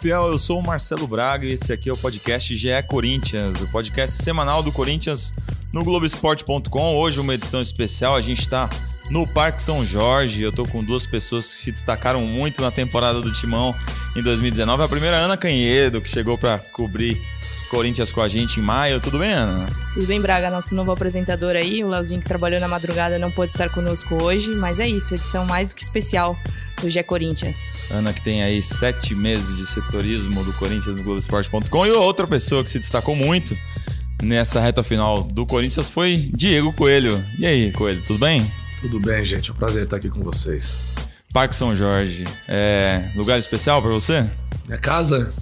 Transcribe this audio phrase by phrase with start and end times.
[0.00, 3.66] fiel, eu sou o Marcelo Braga e esse aqui é o podcast GE Corinthians, o
[3.68, 5.34] podcast semanal do Corinthians
[5.74, 6.96] no Globoesporte.com.
[6.96, 8.70] Hoje uma edição especial, a gente está
[9.10, 10.40] no Parque São Jorge.
[10.40, 13.74] Eu tô com duas pessoas que se destacaram muito na temporada do Timão
[14.16, 14.82] em 2019.
[14.82, 17.20] A primeira Ana Canhedo, que chegou para cobrir
[17.70, 19.00] Corinthians com a gente em maio.
[19.00, 19.66] Tudo bem, Ana?
[19.94, 21.84] Tudo bem, Braga, nosso novo apresentador aí.
[21.84, 25.46] O Leozinho que trabalhou na madrugada não pôde estar conosco hoje, mas é isso, edição
[25.46, 26.36] mais do que especial
[26.82, 27.86] do Gé Corinthians.
[27.90, 32.64] Ana que tem aí sete meses de setorismo do Corinthians no Globoesporte.com e outra pessoa
[32.64, 33.54] que se destacou muito
[34.20, 37.24] nessa reta final do Corinthians foi Diego Coelho.
[37.38, 38.50] E aí, Coelho, tudo bem?
[38.80, 39.50] Tudo bem, gente.
[39.50, 40.84] É um prazer estar aqui com vocês.
[41.32, 44.28] Parque São Jorge, é lugar especial para você?
[44.66, 45.32] Minha casa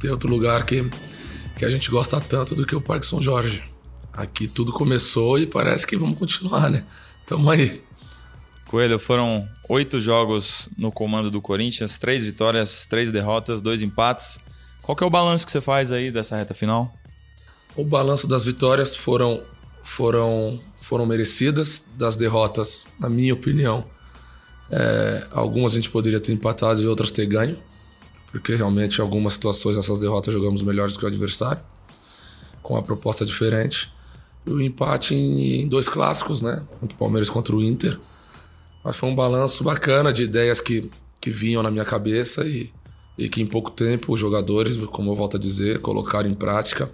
[0.00, 0.88] tem outro lugar que
[1.60, 3.62] que a gente gosta tanto do que o Parque São Jorge.
[4.14, 6.86] Aqui tudo começou e parece que vamos continuar, né?
[7.26, 7.82] Tamo aí.
[8.66, 14.40] Coelho, foram oito jogos no comando do Corinthians, três vitórias, três derrotas, dois empates.
[14.80, 16.94] Qual que é o balanço que você faz aí dessa reta final?
[17.76, 19.42] O balanço das vitórias foram
[19.82, 23.84] foram foram merecidas, das derrotas, na minha opinião,
[24.70, 27.58] é, algumas a gente poderia ter empatado e outras ter ganho
[28.30, 31.62] porque realmente em algumas situações nessas derrotas jogamos melhores do que o adversário,
[32.62, 33.92] com uma proposta diferente.
[34.46, 36.62] E o empate em, dois clássicos, né?
[36.80, 37.98] Contra o Palmeiras contra o Inter.
[38.82, 42.72] Mas foi um balanço bacana de ideias que, que vinham na minha cabeça e,
[43.18, 46.90] e que em pouco tempo os jogadores, como eu volto a dizer, colocaram em prática,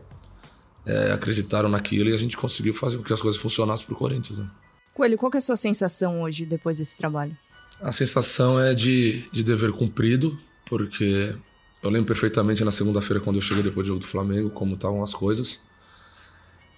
[0.84, 3.98] é, acreditaram naquilo e a gente conseguiu fazer com que as coisas funcionassem para o
[3.98, 4.38] Corinthians.
[4.38, 4.46] Né?
[4.94, 7.36] Coelho, qual é a sua sensação hoje depois desse trabalho?
[7.80, 11.34] A sensação é de, de dever cumprido, porque
[11.82, 15.02] eu lembro perfeitamente na segunda-feira quando eu cheguei depois do jogo do Flamengo, como estavam
[15.02, 15.60] as coisas.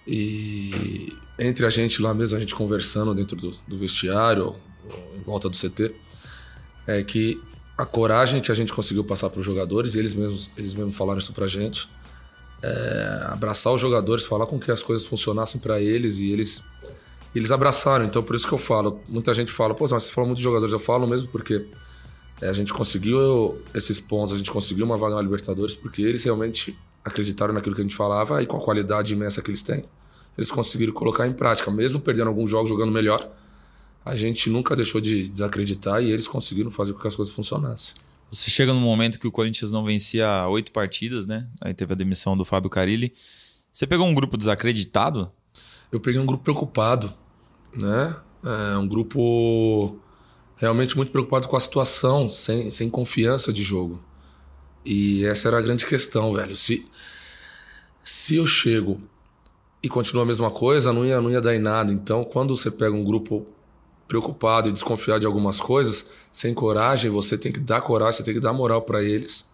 [0.07, 4.55] E entre a gente lá mesmo, a gente conversando dentro do, do vestiário,
[5.17, 5.93] em volta do CT,
[6.87, 7.41] é que
[7.77, 10.95] a coragem que a gente conseguiu passar para os jogadores, e eles mesmos, eles mesmos
[10.95, 11.89] falaram isso para a gente,
[12.61, 16.63] é abraçar os jogadores, falar com que as coisas funcionassem para eles e eles
[17.33, 18.05] eles abraçaram.
[18.05, 20.43] Então por isso que eu falo, muita gente fala, pô, mas você falou muito de
[20.43, 21.65] jogadores, eu falo mesmo porque
[22.41, 26.77] a gente conseguiu esses pontos, a gente conseguiu uma vaga na Libertadores porque eles realmente
[27.03, 29.83] acreditaram naquilo que a gente falava e com a qualidade imensa que eles têm,
[30.37, 33.29] eles conseguiram colocar em prática, mesmo perdendo alguns jogos jogando melhor.
[34.05, 37.95] A gente nunca deixou de desacreditar e eles conseguiram fazer com que as coisas funcionassem.
[38.31, 41.47] Você chega num momento que o Corinthians não vencia oito partidas, né?
[41.59, 43.13] Aí teve a demissão do Fábio Carilli.
[43.71, 45.31] Você pegou um grupo desacreditado?
[45.91, 47.13] Eu peguei um grupo preocupado,
[47.75, 48.15] né?
[48.43, 49.97] É um grupo
[50.59, 53.99] realmente muito preocupado com a situação, sem, sem confiança de jogo.
[54.85, 56.55] E essa era a grande questão, velho.
[56.55, 56.85] Se,
[58.03, 59.01] se eu chego
[59.81, 61.91] e continua a mesma coisa, não ia, não ia dar em nada.
[61.91, 63.47] Então, quando você pega um grupo
[64.05, 68.33] preocupado e desconfiado de algumas coisas, sem coragem, você tem que dar coragem, você tem
[68.33, 69.47] que dar moral para eles.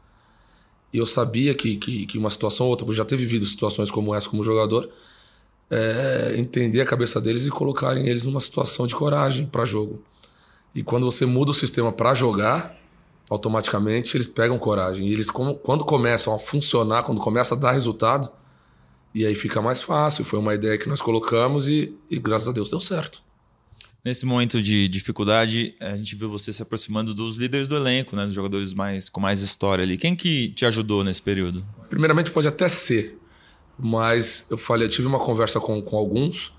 [0.92, 3.92] E eu sabia que, que, que, uma situação ou outra, porque já ter vivido situações
[3.92, 4.90] como essa como jogador,
[5.70, 10.02] é, entender a cabeça deles e colocarem eles numa situação de coragem para jogo.
[10.76, 12.78] E quando você muda o sistema para jogar,
[13.30, 15.08] automaticamente eles pegam coragem.
[15.08, 18.30] E eles, quando começam a funcionar, quando começa a dar resultado,
[19.14, 20.26] e aí fica mais fácil.
[20.26, 23.24] Foi uma ideia que nós colocamos e, e graças a Deus deu certo.
[24.04, 28.26] Nesse momento de dificuldade, a gente viu você se aproximando dos líderes do elenco, né?
[28.26, 29.98] Dos jogadores mais, com mais história ali.
[29.98, 31.66] Quem que te ajudou nesse período?
[31.90, 33.18] Primeiramente pode até ser,
[33.80, 36.54] mas eu falei, eu tive uma conversa com, com alguns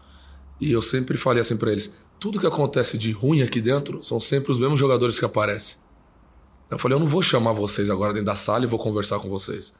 [0.60, 4.18] e eu sempre falei assim para eles: tudo que acontece de ruim aqui dentro são
[4.18, 5.78] sempre os mesmos jogadores que aparecem.
[6.70, 9.28] Eu falei, eu não vou chamar vocês agora dentro da sala e vou conversar com
[9.28, 9.74] vocês.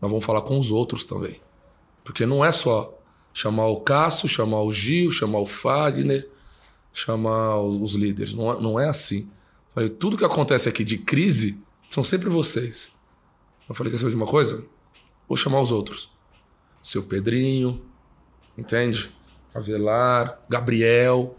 [0.00, 1.40] Nós vamos falar com os outros também.
[2.04, 2.98] Porque não é só
[3.32, 6.28] chamar o Cássio, chamar o Gil, chamar o Fagner,
[6.92, 8.34] chamar os líderes.
[8.34, 9.20] Não é, não é assim.
[9.20, 12.90] Eu falei, tudo que acontece aqui de crise são sempre vocês.
[13.68, 14.64] Eu falei, quer saber de uma coisa?
[15.28, 16.10] Vou chamar os outros.
[16.82, 17.82] Seu Pedrinho,
[18.56, 19.10] entende?
[19.54, 21.37] Avelar, Gabriel,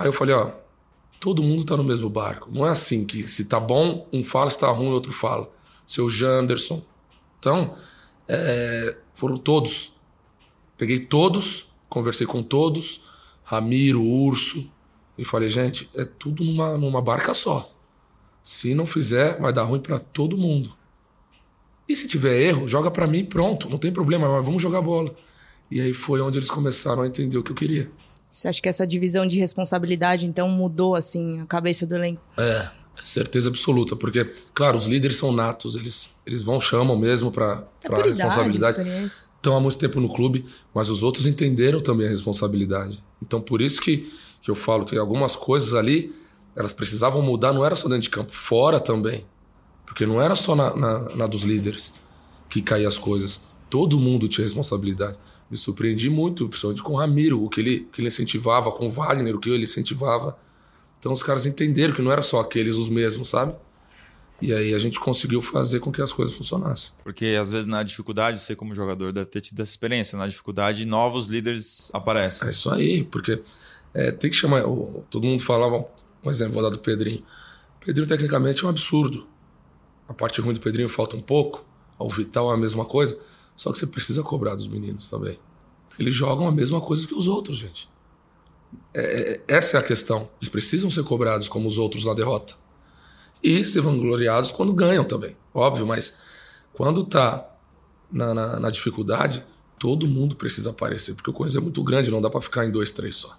[0.00, 0.50] Aí eu falei, ó,
[1.20, 2.48] todo mundo tá no mesmo barco.
[2.50, 5.46] Não é assim que se tá bom, um fala, se tá ruim, outro fala.
[5.86, 6.82] Seu Janderson.
[7.38, 7.74] Então,
[8.26, 9.92] é, foram todos.
[10.78, 13.02] Peguei todos, conversei com todos,
[13.44, 14.72] Ramiro, Urso,
[15.18, 17.70] e falei, gente, é tudo numa, numa barca só.
[18.42, 20.72] Se não fizer, vai dar ruim para todo mundo.
[21.86, 25.14] E se tiver erro, joga para mim pronto, não tem problema, mas vamos jogar bola.
[25.70, 27.92] E aí foi onde eles começaram a entender o que eu queria.
[28.30, 32.22] Você acha que essa divisão de responsabilidade, então, mudou, assim, a cabeça do elenco?
[32.38, 32.68] É,
[33.02, 33.96] certeza absoluta.
[33.96, 34.24] Porque,
[34.54, 35.74] claro, os líderes são natos.
[35.74, 38.80] Eles, eles vão, chamam mesmo para é a responsabilidade.
[39.36, 43.02] Estão há muito tempo no clube, mas os outros entenderam também a responsabilidade.
[43.22, 44.12] Então, por isso que,
[44.42, 46.14] que eu falo que algumas coisas ali,
[46.54, 49.26] elas precisavam mudar, não era só dentro de campo, fora também.
[49.86, 51.92] Porque não era só na, na, na dos líderes
[52.48, 53.40] que caíam as coisas.
[53.68, 55.18] Todo mundo tinha responsabilidade.
[55.50, 58.90] Me surpreendi muito, principalmente com o Ramiro, o que ele, que ele incentivava, com o
[58.90, 60.38] Wagner, o que ele incentivava.
[60.98, 63.54] Então os caras entenderam que não era só aqueles os mesmos, sabe?
[64.40, 66.92] E aí a gente conseguiu fazer com que as coisas funcionassem.
[67.04, 70.86] Porque às vezes na dificuldade, você como jogador deve ter tido essa experiência, na dificuldade
[70.86, 72.48] novos líderes aparecem.
[72.48, 73.42] É isso aí, porque
[73.92, 74.62] é, tem que chamar.
[75.10, 75.84] Todo mundo falava,
[76.24, 77.22] um exemplo, vou dar do Pedrinho.
[77.80, 79.26] O Pedrinho tecnicamente é um absurdo.
[80.08, 81.64] A parte ruim do Pedrinho falta um pouco.
[81.98, 83.18] O Vital é a mesma coisa.
[83.60, 85.38] Só que você precisa cobrar dos meninos também.
[85.98, 87.90] Eles jogam a mesma coisa que os outros, gente.
[88.94, 90.30] É, é, essa é a questão.
[90.40, 92.54] Eles precisam ser cobrados como os outros na derrota.
[93.42, 95.36] E ser vangloriados quando ganham também.
[95.52, 96.16] Óbvio, mas
[96.72, 97.54] quando tá
[98.10, 99.44] na, na, na dificuldade,
[99.78, 101.14] todo mundo precisa aparecer.
[101.14, 103.38] Porque o Corinthians é muito grande, não dá para ficar em dois, três só.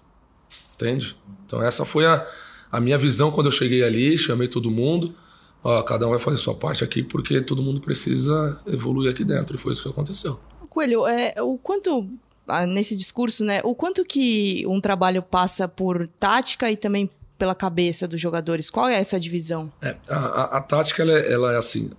[0.74, 1.16] Entende?
[1.44, 2.24] Então essa foi a,
[2.70, 5.16] a minha visão quando eu cheguei ali, chamei todo mundo.
[5.64, 9.56] Ó, cada um vai fazer sua parte aqui porque todo mundo precisa evoluir aqui dentro.
[9.56, 10.38] E foi isso que aconteceu.
[10.68, 12.08] Coelho, é, o quanto
[12.48, 13.60] ah, nesse discurso, né?
[13.62, 18.70] O quanto que um trabalho passa por tática e também pela cabeça dos jogadores?
[18.70, 19.72] Qual é essa divisão?
[19.80, 21.90] É, a, a, a, tática ela é, ela é assim.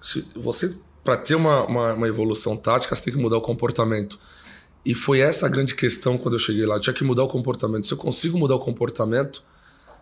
[0.00, 0.74] Se você
[1.04, 4.18] para ter uma, uma, uma, evolução tática, você tem que mudar o comportamento.
[4.84, 6.76] E foi essa a grande questão quando eu cheguei lá.
[6.76, 7.86] Eu tinha que mudar o comportamento.
[7.86, 9.42] Se eu consigo mudar o comportamento,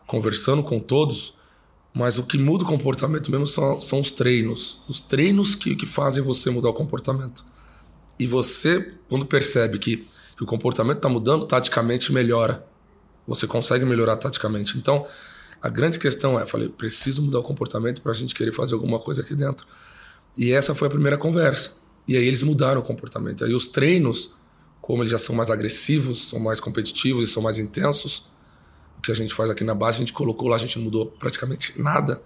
[0.07, 1.35] conversando com todos,
[1.93, 4.83] mas o que muda o comportamento mesmo são, são os treinos.
[4.89, 7.45] Os treinos que, que fazem você mudar o comportamento.
[8.19, 10.07] E você, quando percebe que,
[10.37, 12.65] que o comportamento está mudando, taticamente melhora.
[13.27, 14.79] Você consegue melhorar taticamente.
[14.79, 15.07] Então,
[15.61, 18.99] a grande questão é, falei, preciso mudar o comportamento para a gente querer fazer alguma
[18.99, 19.67] coisa aqui dentro.
[20.37, 21.79] E essa foi a primeira conversa.
[22.07, 23.45] E aí eles mudaram o comportamento.
[23.45, 24.35] Aí os treinos,
[24.81, 28.25] como eles já são mais agressivos, são mais competitivos e são mais intensos,
[29.00, 31.06] que a gente faz aqui na base, a gente colocou lá, a gente não mudou
[31.06, 32.23] praticamente nada.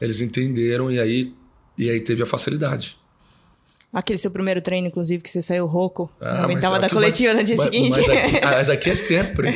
[0.00, 1.34] Eles entenderam e aí,
[1.76, 2.96] e aí teve a facilidade.
[3.92, 6.08] Aquele seu primeiro treino, inclusive, que você saiu rouco.
[6.20, 6.46] Ah,
[6.78, 7.96] da coletiva no dia mas, seguinte.
[7.96, 9.48] Mas aqui, mas aqui, é sempre.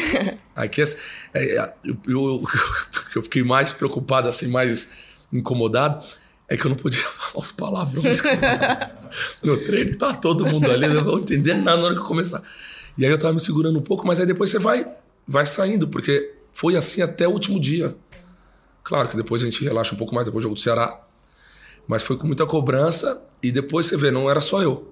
[0.57, 0.85] Aqui é,
[1.35, 2.43] é eu, eu,
[3.15, 4.91] eu, fiquei mais preocupado, assim, mais
[5.33, 6.05] incomodado,
[6.49, 8.23] é que eu não podia falar os palavrões
[9.41, 12.43] no treino, tava todo mundo ali, não vou entender nada na hora que eu começar.
[12.99, 14.85] E aí eu tava me segurando um pouco, mas aí depois você vai,
[15.29, 17.95] vai saindo, porque foi assim até o último dia.
[18.83, 21.01] Claro que depois a gente relaxa um pouco mais depois do jogo do Ceará.
[21.87, 24.91] Mas foi com muita cobrança e depois você vê, não era só eu.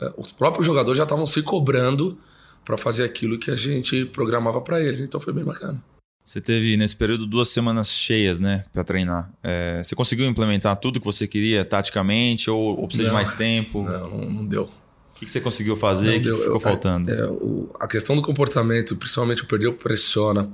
[0.00, 2.18] É, os próprios jogadores já estavam se cobrando
[2.64, 5.00] para fazer aquilo que a gente programava para eles.
[5.00, 5.82] Então foi bem bacana.
[6.24, 9.30] Você teve nesse período duas semanas cheias, né, para treinar.
[9.42, 13.32] É, você conseguiu implementar tudo que você queria taticamente ou, ou precisa não, de mais
[13.32, 13.82] tempo?
[13.82, 14.62] Não, não, deu.
[14.62, 16.10] O que, que você conseguiu fazer?
[16.10, 17.10] O que, que, ficou eu, faltando?
[17.10, 20.48] É, o, a questão do comportamento, principalmente o perder o pressiona,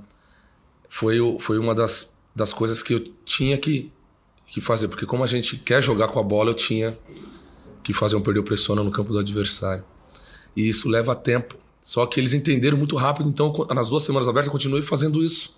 [0.88, 3.93] foi, foi uma das, das coisas que eu tinha que,
[4.46, 4.88] que fazer.
[4.88, 6.99] Porque como a gente quer jogar com a bola, eu tinha
[7.82, 9.85] que fazer um perder o pressiona no campo do adversário.
[10.57, 11.57] E isso leva tempo.
[11.83, 15.57] Só que eles entenderam muito rápido, então nas duas semanas abertas eu continuei fazendo isso.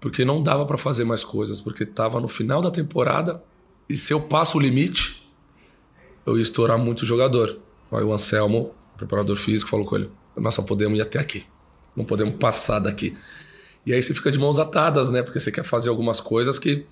[0.00, 3.42] Porque não dava para fazer mais coisas, porque estava no final da temporada
[3.88, 5.30] e se eu passo o limite,
[6.24, 7.58] eu ia estourar muito o jogador.
[7.90, 11.44] Aí o Anselmo, preparador físico, falou com ele: Nós só podemos ir até aqui,
[11.94, 13.16] não podemos passar daqui.
[13.84, 15.22] E aí você fica de mãos atadas, né?
[15.22, 16.86] Porque você quer fazer algumas coisas que,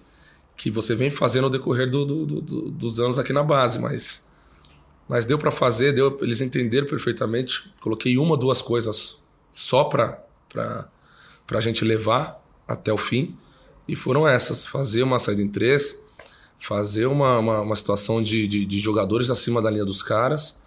[0.57, 4.29] que você vem fazendo no decorrer do, do, do, dos anos aqui na base, mas,
[5.09, 7.73] mas deu para fazer, deu, eles entenderam perfeitamente.
[7.81, 9.19] Coloquei uma, duas coisas
[9.53, 10.25] só para
[11.53, 13.37] a gente levar até o fim,
[13.87, 16.05] e foram essas: fazer uma saída em três,
[16.59, 20.61] fazer uma, uma, uma situação de, de, de, jogadores acima da linha dos caras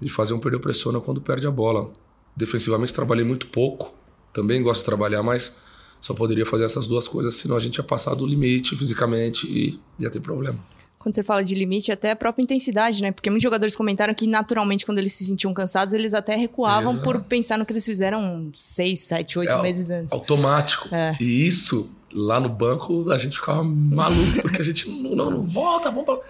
[0.00, 1.90] e fazer um perder pressão quando perde a bola.
[2.36, 3.94] Defensivamente trabalhei muito pouco
[4.32, 5.56] também gosto de trabalhar, mas
[6.00, 9.78] só poderia fazer essas duas coisas, senão a gente ia passar do limite fisicamente e
[9.98, 10.58] ia ter problema.
[10.98, 13.10] Quando você fala de limite, até a própria intensidade, né?
[13.10, 17.04] Porque muitos jogadores comentaram que naturalmente, quando eles se sentiam cansados, eles até recuavam Exato.
[17.04, 20.12] por pensar no que eles fizeram seis, sete, oito é meses antes.
[20.12, 20.94] Automático.
[20.94, 21.16] É.
[21.18, 25.42] E isso, lá no banco, a gente ficava maluco, porque a gente não, não, não
[25.42, 26.20] volta, vamos.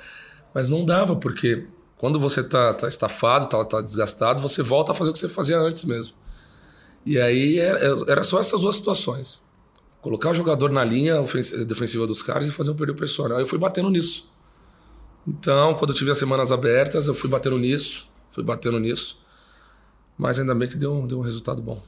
[0.55, 1.67] Mas não dava, porque
[1.97, 5.29] quando você tá, tá estafado, tá, tá desgastado, você volta a fazer o que você
[5.29, 6.15] fazia antes mesmo.
[7.05, 9.43] E aí era, era só essas duas situações.
[10.01, 11.23] Colocar o jogador na linha
[11.67, 13.39] defensiva dos caras e fazer um período pressional.
[13.39, 14.33] Aí eu fui batendo nisso.
[15.27, 19.21] Então, quando eu tive as semanas abertas, eu fui batendo nisso, fui batendo nisso.
[20.17, 21.83] Mas ainda bem que deu, deu um resultado bom.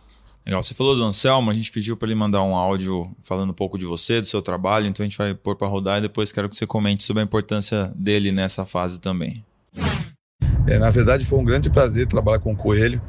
[0.44, 0.62] Legal.
[0.62, 3.78] Você falou do Anselmo, a gente pediu para ele mandar um áudio falando um pouco
[3.78, 6.48] de você, do seu trabalho, então a gente vai pôr para rodar e depois quero
[6.48, 9.44] que você comente sobre a importância dele nessa fase também.
[10.66, 13.00] É, na verdade, foi um grande prazer trabalhar com o Coelho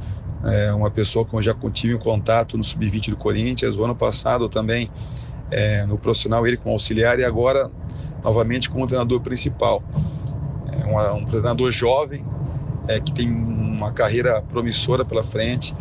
[0.46, 3.96] é uma pessoa que eu já tive um contato no Sub-20 do Corinthians, o ano
[3.96, 4.90] passado também
[5.52, 7.70] é, no profissional ele como auxiliar e agora
[8.24, 9.84] novamente como treinador principal.
[10.72, 12.26] É um, um treinador jovem,
[12.88, 15.76] é, que tem uma carreira promissora pela frente,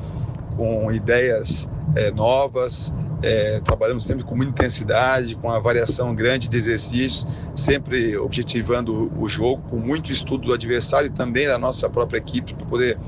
[0.56, 2.92] com ideias é, novas,
[3.22, 9.28] é, trabalhamos sempre com muita intensidade, com uma variação grande de exercícios, sempre objetivando o
[9.28, 12.98] jogo, com muito estudo do adversário e também da nossa própria equipe para poder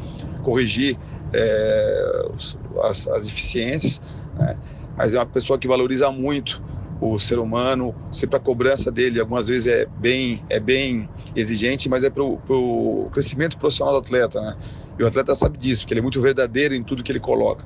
[0.43, 0.97] corrigir
[1.35, 2.26] é,
[2.83, 4.00] as, as, deficiências.
[4.37, 4.59] Né?
[4.97, 6.62] Mas é uma pessoa que valoriza muito
[7.00, 12.05] o ser humano, sempre a cobrança dele algumas vezes é bem, é bem exigente, mas
[12.05, 14.41] é para o crescimento profissional do atleta.
[14.41, 14.57] Né?
[14.99, 17.64] E o atleta sabe disso, porque ele é muito verdadeiro em tudo que ele coloca.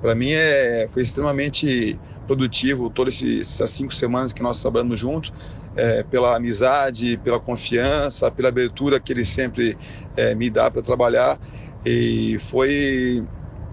[0.00, 5.32] Para mim é, foi extremamente produtivo todas essas cinco semanas que nós trabalhamos juntos,
[5.76, 9.76] é, pela amizade, pela confiança, pela abertura que ele sempre
[10.16, 11.38] é, me dá para trabalhar.
[11.84, 13.26] E foi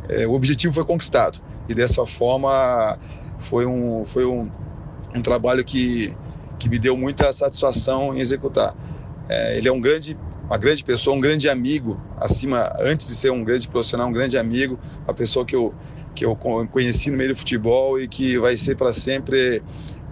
[0.09, 1.39] é, o objetivo foi conquistado.
[1.67, 2.97] E dessa forma
[3.39, 4.49] foi um, foi um,
[5.15, 6.15] um trabalho que,
[6.57, 8.75] que me deu muita satisfação em executar.
[9.27, 13.29] É, ele é um grande uma grande pessoa, um grande amigo, acima, antes de ser
[13.31, 15.75] um grande profissional, um grande amigo, uma pessoa que eu,
[16.15, 19.61] que eu conheci no meio do futebol e que vai ser para sempre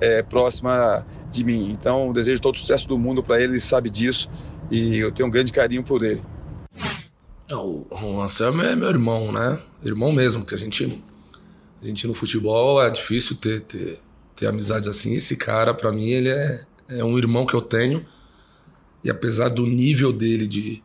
[0.01, 1.71] é, próxima de mim.
[1.71, 4.29] Então, desejo todo o sucesso do mundo para ele, ele sabe disso
[4.69, 6.21] e eu tenho um grande carinho por ele.
[7.47, 9.59] É, o Anselmo é meu irmão, né?
[9.83, 11.03] Irmão mesmo, que a gente,
[11.81, 13.99] a gente no futebol é difícil ter, ter,
[14.35, 15.13] ter amizades assim.
[15.13, 18.05] Esse cara, para mim, ele é, é um irmão que eu tenho
[19.05, 20.81] e apesar do nível dele de,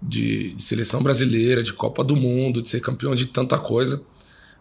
[0.00, 4.02] de, de, seleção brasileira, de Copa do Mundo, de ser campeão de tanta coisa,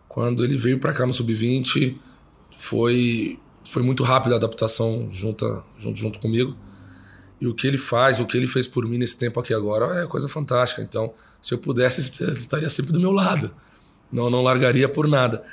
[0.10, 1.96] quando ele veio para cá no sub-20,
[2.58, 6.58] foi foi muito rápida a adaptação junto, junto junto comigo.
[7.40, 10.04] E o que ele faz, o que ele fez por mim nesse tempo aqui agora
[10.04, 10.82] é coisa fantástica.
[10.82, 13.52] Então, se eu pudesse, ele estaria sempre do meu lado.
[14.12, 15.44] Não, não largaria por nada.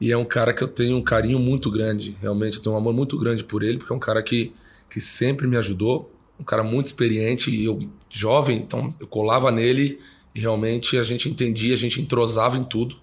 [0.00, 2.16] E é um cara que eu tenho um carinho muito grande.
[2.20, 4.52] Realmente, eu tenho um amor muito grande por ele, porque é um cara que,
[4.90, 7.78] que sempre me ajudou um cara muito experiente e eu
[8.10, 9.98] jovem, então eu colava nele
[10.34, 12.96] e realmente a gente entendia, a gente entrosava em tudo.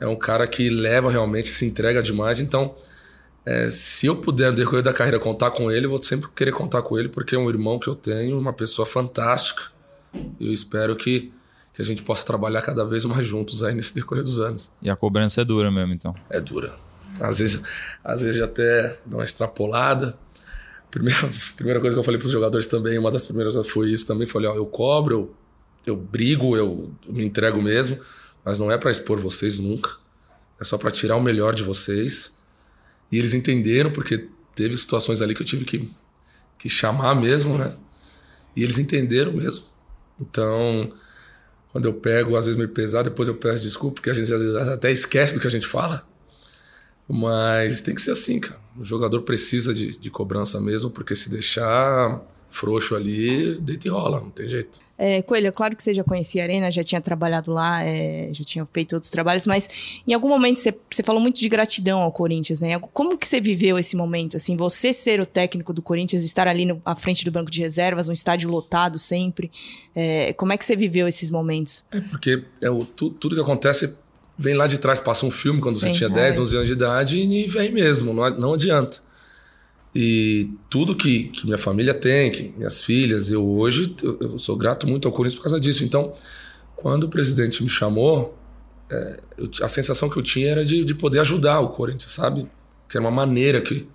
[0.00, 2.40] É um cara que leva realmente, se entrega demais.
[2.40, 2.74] Então,
[3.46, 6.52] é, se eu puder, no decorrer da carreira, contar com ele, eu vou sempre querer
[6.52, 9.64] contar com ele, porque é um irmão que eu tenho, uma pessoa fantástica.
[10.40, 11.32] Eu espero que,
[11.74, 14.70] que a gente possa trabalhar cada vez mais juntos aí nesse decorrer dos anos.
[14.80, 16.14] E a cobrança é dura mesmo, então?
[16.30, 16.76] É dura.
[17.20, 17.62] Às vezes,
[18.02, 20.18] às vezes até dá uma extrapolada,
[20.94, 24.06] Primeira, primeira coisa que eu falei para os jogadores também, uma das primeiras foi isso
[24.06, 24.28] também.
[24.28, 25.34] Falei, ó, eu cobro, eu,
[25.84, 27.98] eu brigo, eu, eu me entrego mesmo,
[28.44, 29.90] mas não é para expor vocês nunca.
[30.60, 32.36] É só para tirar o melhor de vocês.
[33.10, 35.90] E eles entenderam, porque teve situações ali que eu tive que,
[36.58, 37.74] que chamar mesmo, né?
[38.56, 39.64] E eles entenderam mesmo.
[40.20, 40.92] Então,
[41.72, 44.40] quando eu pego, às vezes meio pesado, depois eu peço desculpa, porque a gente às
[44.40, 46.06] vezes até esquece do que a gente fala.
[47.08, 48.60] Mas tem que ser assim, cara.
[48.78, 54.20] O jogador precisa de, de cobrança mesmo, porque se deixar frouxo ali, deita e rola,
[54.20, 54.80] não tem jeito.
[54.96, 58.30] É, Coelho, é claro que você já conhecia a Arena, já tinha trabalhado lá, é,
[58.32, 62.00] já tinha feito outros trabalhos, mas em algum momento você, você falou muito de gratidão
[62.00, 62.78] ao Corinthians, né?
[62.78, 64.36] Como que você viveu esse momento?
[64.36, 67.60] Assim, você ser o técnico do Corinthians, estar ali no, à frente do banco de
[67.60, 69.50] reservas, um estádio lotado sempre,
[69.94, 71.84] é, como é que você viveu esses momentos?
[71.90, 73.96] É porque é o, tu, tudo que acontece
[74.38, 76.72] vem lá de trás, passa um filme quando Sim, você tinha 10, 11 anos de
[76.72, 78.98] idade e vem mesmo, não, não adianta.
[79.94, 84.88] E tudo que, que minha família tem, que minhas filhas, eu hoje eu, sou grato
[84.88, 85.84] muito ao Corinthians por causa disso.
[85.84, 86.12] Então,
[86.74, 88.36] quando o presidente me chamou,
[88.90, 92.48] é, eu, a sensação que eu tinha era de, de poder ajudar o Corinthians, sabe?
[92.88, 93.86] Que era uma maneira que,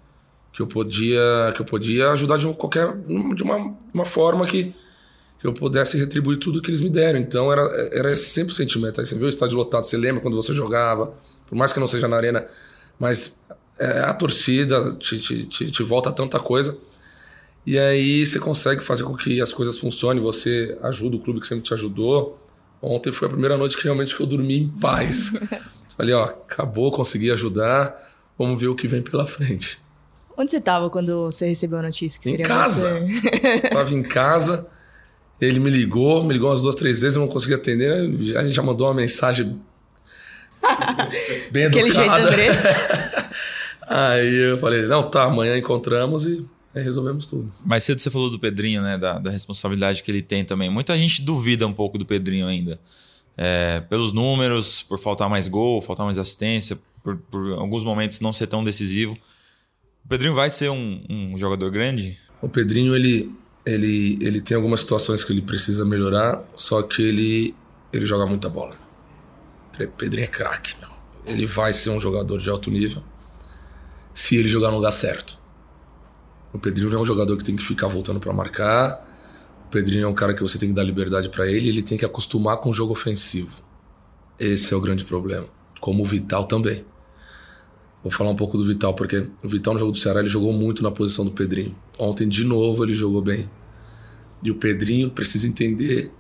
[0.53, 2.95] que eu podia que eu podia ajudar de qualquer
[3.35, 4.73] de uma, uma forma que
[5.39, 7.19] que eu pudesse retribuir tudo que eles me deram.
[7.19, 7.61] Então era,
[7.93, 8.99] era sempre o sentimento.
[8.99, 11.13] Aí você viu o estádio lotado, você lembra quando você jogava,
[11.47, 12.45] por mais que não seja na arena,
[12.99, 13.41] mas
[13.79, 16.77] é, a torcida te, te, te, te, volta tanta coisa.
[17.65, 21.47] E aí você consegue fazer com que as coisas funcionem, você ajuda o clube que
[21.47, 22.37] sempre te ajudou.
[22.81, 25.31] Ontem foi a primeira noite que realmente que eu dormi em paz.
[25.95, 27.95] Falei, ó, acabou, consegui ajudar,
[28.37, 29.79] vamos ver o que vem pela frente.
[30.37, 32.99] Onde você estava quando você recebeu a notícia que seria em casa.
[33.01, 33.59] Você?
[33.71, 34.67] Tava em casa.
[35.39, 37.91] Ele me ligou, me ligou umas duas, três vezes, eu não consegui atender.
[38.37, 39.59] A gente já mandou uma mensagem
[41.51, 41.87] bem educada.
[41.87, 43.28] Aquele jeito Andressa.
[43.89, 47.51] Aí eu falei, não, tá, amanhã encontramos e aí resolvemos tudo.
[47.65, 48.99] Mais cedo você falou do Pedrinho, né?
[48.99, 50.69] Da, da responsabilidade que ele tem também.
[50.69, 52.79] Muita gente duvida um pouco do Pedrinho ainda.
[53.35, 58.31] É, pelos números, por faltar mais gol, faltar mais assistência, por, por alguns momentos não
[58.31, 59.17] ser tão decisivo.
[60.05, 62.17] O Pedrinho vai ser um, um jogador grande?
[62.41, 63.31] O Pedrinho, ele,
[63.65, 67.55] ele, ele tem algumas situações que ele precisa melhorar, só que ele,
[67.91, 68.75] ele joga muita bola.
[69.97, 70.75] Pedrinho é craque.
[71.25, 73.01] Ele vai ser um jogador de alto nível
[74.19, 75.39] se ele jogar no lugar certo.
[76.51, 79.01] O Pedrinho não é um jogador que tem que ficar voltando para marcar.
[79.65, 81.97] O Pedrinho é um cara que você tem que dar liberdade para ele, ele tem
[81.97, 83.63] que acostumar com o jogo ofensivo.
[84.37, 85.47] Esse é o grande problema.
[85.79, 86.83] Como o Vital também.
[88.03, 90.51] Vou falar um pouco do Vital, porque o Vital no jogo do Ceará ele jogou
[90.51, 91.73] muito na posição do Pedrinho.
[91.97, 93.49] Ontem, de novo, ele jogou bem.
[94.43, 96.11] E o Pedrinho precisa entender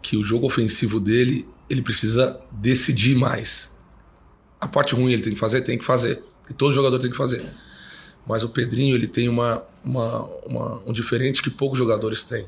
[0.00, 3.78] que o jogo ofensivo dele, ele precisa decidir mais.
[4.58, 5.60] A parte ruim ele tem que fazer?
[5.60, 6.24] Tem que fazer.
[6.46, 7.44] Que todo jogador tem que fazer.
[8.26, 12.46] Mas o Pedrinho, ele tem uma, uma, uma um diferente que poucos jogadores têm.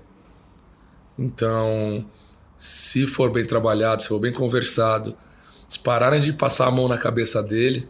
[1.18, 2.04] Então,
[2.58, 5.16] se for bem trabalhado, se for bem conversado,
[5.68, 7.88] se pararem de passar a mão na cabeça dele,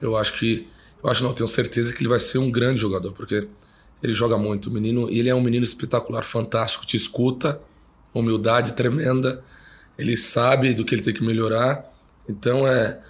[0.00, 0.68] eu acho que.
[1.02, 3.46] Eu acho não, tenho certeza que ele vai ser um grande jogador, porque
[4.02, 4.68] ele joga muito.
[4.68, 7.60] O menino, ele é um menino espetacular, fantástico, te escuta,
[8.12, 9.42] humildade tremenda.
[9.96, 11.84] Ele sabe do que ele tem que melhorar.
[12.28, 13.00] Então é,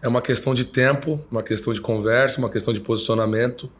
[0.00, 3.70] é uma questão de tempo, uma questão de conversa, uma questão de posicionamento.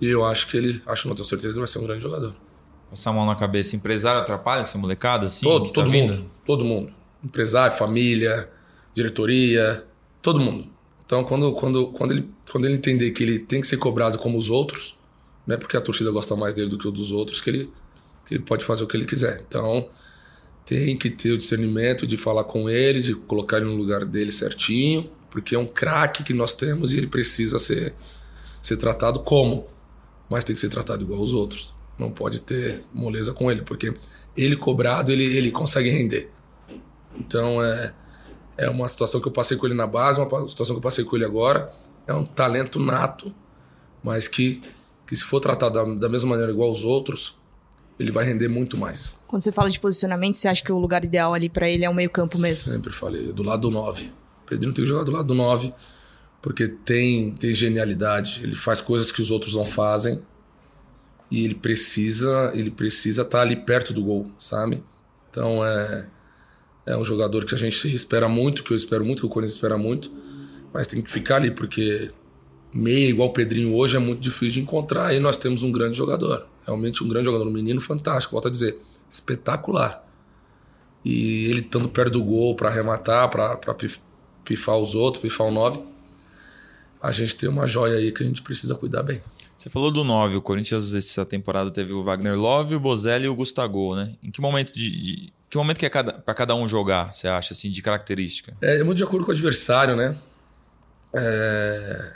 [0.00, 2.02] E eu acho que ele, acho não tenho certeza que ele vai ser um grande
[2.02, 2.34] jogador.
[2.90, 5.44] Passar a mão na cabeça, empresário atrapalha essa molecada assim?
[5.44, 6.30] Todo, todo tá mundo, vindo?
[6.46, 6.92] todo mundo.
[7.22, 8.48] Empresário, família,
[8.94, 9.84] diretoria,
[10.22, 10.68] todo mundo.
[11.04, 14.38] Então, quando, quando, quando, ele, quando ele entender que ele tem que ser cobrado como
[14.38, 14.96] os outros,
[15.46, 17.72] não é porque a torcida gosta mais dele do que o dos outros que ele,
[18.26, 19.42] que ele pode fazer o que ele quiser.
[19.46, 19.88] Então,
[20.64, 24.30] tem que ter o discernimento de falar com ele, de colocar ele no lugar dele
[24.30, 27.94] certinho, porque é um craque que nós temos e ele precisa ser,
[28.62, 29.66] ser tratado como,
[30.28, 31.74] mas tem que ser tratado igual aos outros.
[31.98, 33.94] Não pode ter moleza com ele, porque
[34.36, 36.30] ele cobrado, ele, ele consegue render.
[37.16, 37.92] Então, é
[38.58, 41.04] é uma situação que eu passei com ele na base, uma situação que eu passei
[41.04, 41.72] com ele agora.
[42.08, 43.32] É um talento nato,
[44.02, 44.60] mas que,
[45.06, 47.36] que se for tratado da, da mesma maneira igual aos outros,
[48.00, 49.16] ele vai render muito mais.
[49.28, 51.90] Quando você fala de posicionamento, você acha que o lugar ideal ali para ele é
[51.90, 52.72] o meio-campo mesmo?
[52.72, 54.10] Sempre falei, do lado do 9.
[54.48, 55.72] Pedrinho tem que jogar do lado do 9,
[56.40, 60.22] porque tem, tem genialidade, ele faz coisas que os outros não fazem
[61.30, 64.82] e ele precisa ele precisa estar tá ali perto do gol, sabe?
[65.30, 66.06] Então é
[66.88, 69.56] é um jogador que a gente espera muito, que eu espero muito, que o Corinthians
[69.56, 70.10] espera muito,
[70.72, 72.10] mas tem que ficar ali, porque
[72.72, 75.14] meia igual o Pedrinho hoje é muito difícil de encontrar.
[75.14, 78.50] E nós temos um grande jogador, realmente um grande jogador, um menino fantástico, volto a
[78.50, 78.78] dizer,
[79.10, 80.02] espetacular.
[81.04, 83.74] E ele estando perto do gol para arrematar, para
[84.48, 85.80] pifar os outros, pifar o 9,
[87.02, 89.20] a gente tem uma joia aí que a gente precisa cuidar bem.
[89.56, 93.28] Você falou do 9, o Corinthians essa temporada teve o Wagner Love, o Bozelli e
[93.28, 94.14] o Gustavo, né?
[94.22, 97.52] Em que momento de, de que momento que é para cada um jogar, você acha,
[97.52, 98.56] assim, de característica?
[98.62, 100.16] É, é muito de acordo com o adversário, né?
[101.14, 102.12] É,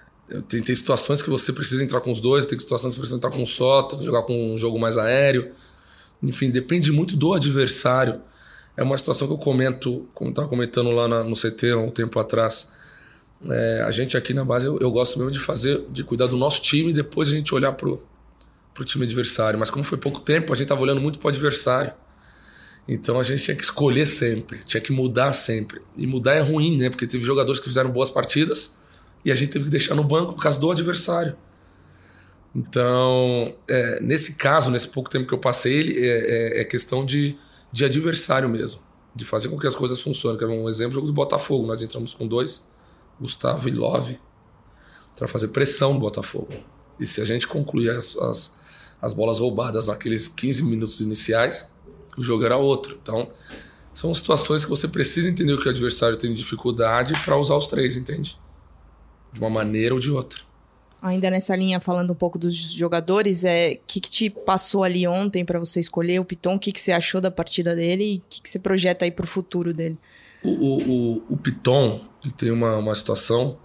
[0.49, 3.17] tem, tem situações que você precisa entrar com os dois, tem situações que você precisa
[3.17, 5.53] entrar com um só, tem que jogar com um jogo mais aéreo.
[6.23, 8.21] Enfim, depende muito do adversário.
[8.77, 11.91] É uma situação que eu comento, como estava comentando lá na, no CT há um
[11.91, 12.73] tempo atrás.
[13.49, 16.37] É, a gente aqui na base, eu, eu, gosto mesmo de fazer, de cuidar do
[16.37, 18.03] nosso time e depois a gente olhar pro,
[18.73, 19.59] pro time adversário.
[19.59, 21.93] Mas como foi pouco tempo, a gente estava olhando muito pro adversário.
[22.89, 25.81] Então a gente tinha que escolher sempre, tinha que mudar sempre.
[25.97, 26.91] E mudar é ruim, né?
[26.91, 28.79] Porque teve jogadores que fizeram boas partidas
[29.25, 31.37] e a gente teve que deixar no banco por causa do adversário.
[32.55, 37.05] Então, é, nesse caso, nesse pouco tempo que eu passei, ele, é, é, é, questão
[37.05, 37.39] de,
[37.73, 38.81] de adversário mesmo,
[39.17, 40.39] de fazer com que as coisas funcionem.
[40.39, 41.67] Quero um exemplo, jogo do Botafogo.
[41.67, 42.69] Nós entramos com dois,
[43.21, 44.21] Gustavo e Love,
[45.17, 46.53] para fazer pressão no Botafogo.
[47.01, 48.55] E se a gente concluir as, as,
[49.01, 51.73] as bolas roubadas naqueles 15 minutos iniciais,
[52.17, 52.99] o jogo era outro.
[53.03, 53.33] Então,
[53.95, 57.67] são situações que você precisa entender o que o adversário tem dificuldade para usar os
[57.67, 58.39] três, entende?
[59.33, 60.41] De uma maneira ou de outra.
[61.03, 65.45] Ainda nessa linha, falando um pouco dos jogadores, é que, que te passou ali ontem
[65.45, 66.55] para você escolher o Piton?
[66.55, 69.11] O que, que você achou da partida dele e o que, que você projeta aí
[69.11, 69.99] para o futuro dele?
[70.45, 72.01] O, o, o, o Piton
[72.37, 73.59] tem uma, uma situação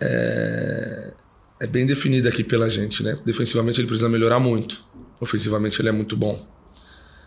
[0.00, 1.12] é,
[1.58, 3.18] é bem definida aqui pela gente, né?
[3.24, 4.84] Defensivamente ele precisa melhorar muito.
[5.20, 6.46] Ofensivamente ele é muito bom.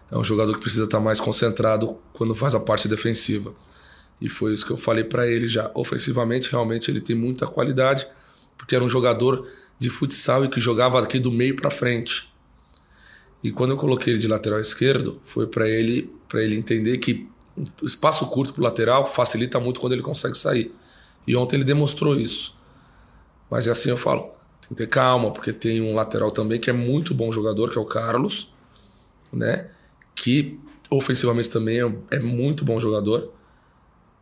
[0.09, 3.53] É um jogador que precisa estar mais concentrado quando faz a parte defensiva.
[4.21, 5.69] E foi isso que eu falei para ele já.
[5.75, 8.07] Ofensivamente, realmente ele tem muita qualidade,
[8.57, 9.47] porque era um jogador
[9.79, 12.31] de futsal e que jogava aqui do meio para frente.
[13.43, 17.29] E quando eu coloquei ele de lateral esquerdo, foi para ele para ele entender que
[17.83, 20.73] espaço curto pro lateral facilita muito quando ele consegue sair.
[21.27, 22.57] E ontem ele demonstrou isso.
[23.51, 24.23] Mas é assim eu falo,
[24.61, 27.77] tem que ter calma, porque tem um lateral também que é muito bom jogador, que
[27.77, 28.53] é o Carlos,
[29.31, 29.69] né?
[30.15, 33.31] que ofensivamente também é, é muito bom jogador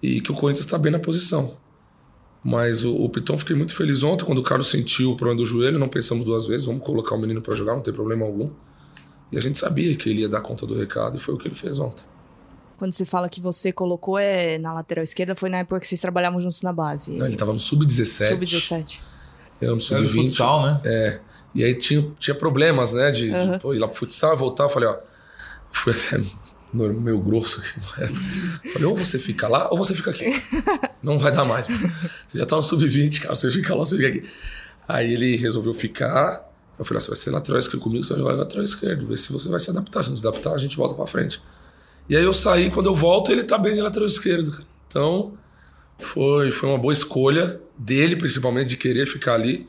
[0.02, 1.56] e que o Corinthians está bem na posição.
[2.44, 5.46] Mas o, o Piton fiquei muito feliz ontem quando o Carlos sentiu o problema do
[5.46, 8.50] joelho, não pensamos duas vezes, vamos colocar o menino para jogar, não tem problema algum.
[9.32, 11.48] E a gente sabia que ele ia dar conta do recado e foi o que
[11.48, 12.04] ele fez ontem.
[12.78, 16.02] Quando você fala que você colocou é na lateral esquerda, foi na época que vocês
[16.02, 17.12] trabalhavam juntos na base?
[17.12, 18.30] Não, ele estava no sub-17.
[18.30, 19.00] Sub-17.
[19.62, 20.12] Eu no sub-20.
[20.12, 20.82] futsal, né?
[20.84, 21.20] É.
[21.54, 23.12] E aí tinha, tinha problemas, né?
[23.12, 23.52] De, uhum.
[23.52, 24.64] de pô, ir lá pro futsal voltar.
[24.64, 24.98] Eu falei, ó.
[25.72, 26.18] Fui até
[26.74, 27.80] meio grosso aqui.
[28.72, 30.32] Falei, ou você fica lá ou você fica aqui.
[31.04, 31.68] Não vai dar mais.
[31.68, 31.92] Mano.
[32.28, 33.36] Você já tá no sub-20, cara.
[33.36, 34.30] Você fica lá, você fica aqui.
[34.88, 36.50] Aí ele resolveu ficar.
[36.78, 39.08] Eu falei, você vai ser lateral esquerdo comigo, você vai lateral esquerdo.
[39.08, 40.04] Ver se você vai se adaptar.
[40.04, 41.42] Se não se adaptar, a gente volta pra frente.
[42.10, 44.66] E aí eu saí, quando eu volto, ele tá bem de lateral esquerdo.
[44.88, 45.34] Então,
[46.00, 49.68] foi, foi uma boa escolha dele, principalmente, de querer ficar ali.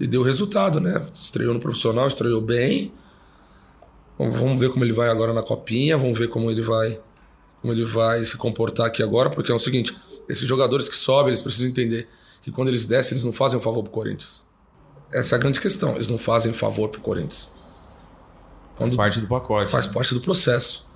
[0.00, 1.04] E deu resultado, né?
[1.14, 2.92] Estreou no profissional, estreou bem.
[4.18, 7.00] Vamos ver como ele vai agora na copinha, vamos ver como ele vai
[7.60, 9.96] como ele vai se comportar aqui agora, porque é o seguinte,
[10.28, 12.08] esses jogadores que sobem, eles precisam entender
[12.40, 14.42] que quando eles descem, eles não fazem um favor pro Corinthians.
[15.12, 17.50] Essa é a grande questão, eles não fazem favor pro Corinthians.
[18.76, 19.70] Quando faz parte do pacote.
[19.70, 19.92] Faz né?
[19.92, 20.86] parte do processo.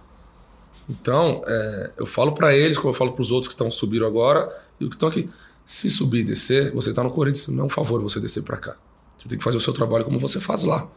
[0.89, 4.07] Então, é, eu falo para eles, como eu falo para os outros que estão subindo
[4.07, 5.29] agora e o que estão aqui.
[5.65, 8.57] Se subir e descer, você está no Corinthians, não é um favor você descer para
[8.57, 8.77] cá.
[9.17, 10.89] Você tem que fazer o seu trabalho como você faz lá.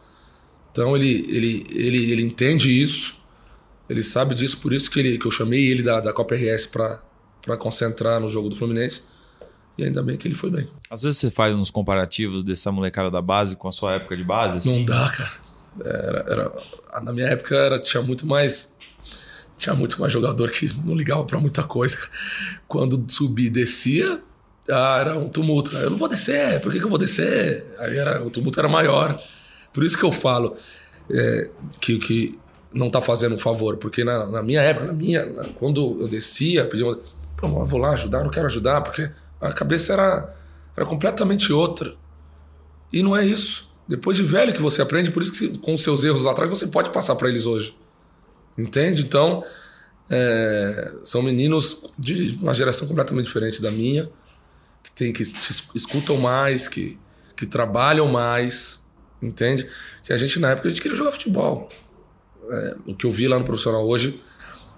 [0.76, 3.16] Então ele, ele, ele, ele entende isso,
[3.88, 6.66] ele sabe disso, por isso que, ele, que eu chamei ele da, da Copa RS
[6.66, 9.04] para concentrar no jogo do Fluminense.
[9.78, 10.68] E ainda bem que ele foi bem.
[10.90, 14.22] Às vezes você faz uns comparativos dessa molecada da base com a sua época de
[14.22, 14.58] base?
[14.58, 14.80] Assim?
[14.80, 15.32] Não dá, cara.
[15.82, 18.76] Era, era, na minha época era, tinha muito mais.
[19.56, 21.96] Tinha muito mais jogador que não ligava para muita coisa.
[22.68, 24.20] Quando subia e descia,
[24.70, 25.74] ah, era um tumulto.
[25.74, 27.64] Eu não vou descer, por que, que eu vou descer?
[27.78, 29.18] Aí era, o tumulto era maior.
[29.76, 30.56] Por isso que eu falo
[31.10, 32.38] é, que, que
[32.72, 36.08] não está fazendo um favor, porque na, na, minha época, na minha, na, quando eu
[36.08, 36.86] descia, pedia,
[37.36, 40.34] pô, eu vou lá ajudar, não quero ajudar, porque a cabeça era,
[40.74, 41.94] era completamente outra.
[42.90, 43.70] E não é isso.
[43.86, 46.66] Depois de velho que você aprende, por isso que com seus erros lá atrás você
[46.68, 47.76] pode passar para eles hoje.
[48.56, 49.02] Entende?
[49.02, 49.44] Então,
[50.08, 54.08] é, são meninos de uma geração completamente diferente da minha,
[54.82, 55.22] que tem que
[55.74, 56.98] escutam mais, que,
[57.36, 58.85] que trabalham mais,
[59.20, 59.68] entende?
[60.04, 61.68] Que a gente, na época, a gente queria jogar futebol.
[62.50, 64.20] É, o que eu vi lá no profissional hoje,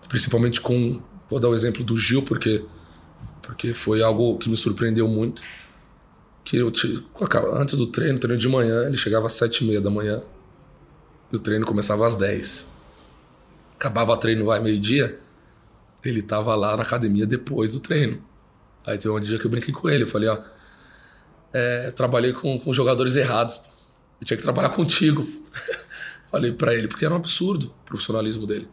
[0.09, 1.03] principalmente com.
[1.29, 2.64] Vou dar o exemplo do Gil, porque,
[3.42, 5.42] porque foi algo que me surpreendeu muito.
[6.44, 6.72] Que eu,
[7.55, 10.22] antes do treino, treino de manhã, ele chegava às sete e meia da manhã
[11.33, 12.66] e o treino começava às dez.
[13.77, 15.18] Acabava o treino, vai meio-dia,
[16.05, 18.22] ele tava lá na academia depois do treino.
[18.85, 20.38] Aí teve um dia que eu brinquei com ele, eu falei, ó,
[21.53, 23.61] é, trabalhei com, com jogadores errados.
[24.20, 25.26] Eu tinha que trabalhar contigo.
[26.31, 28.68] Falei para ele, porque era um absurdo o profissionalismo dele.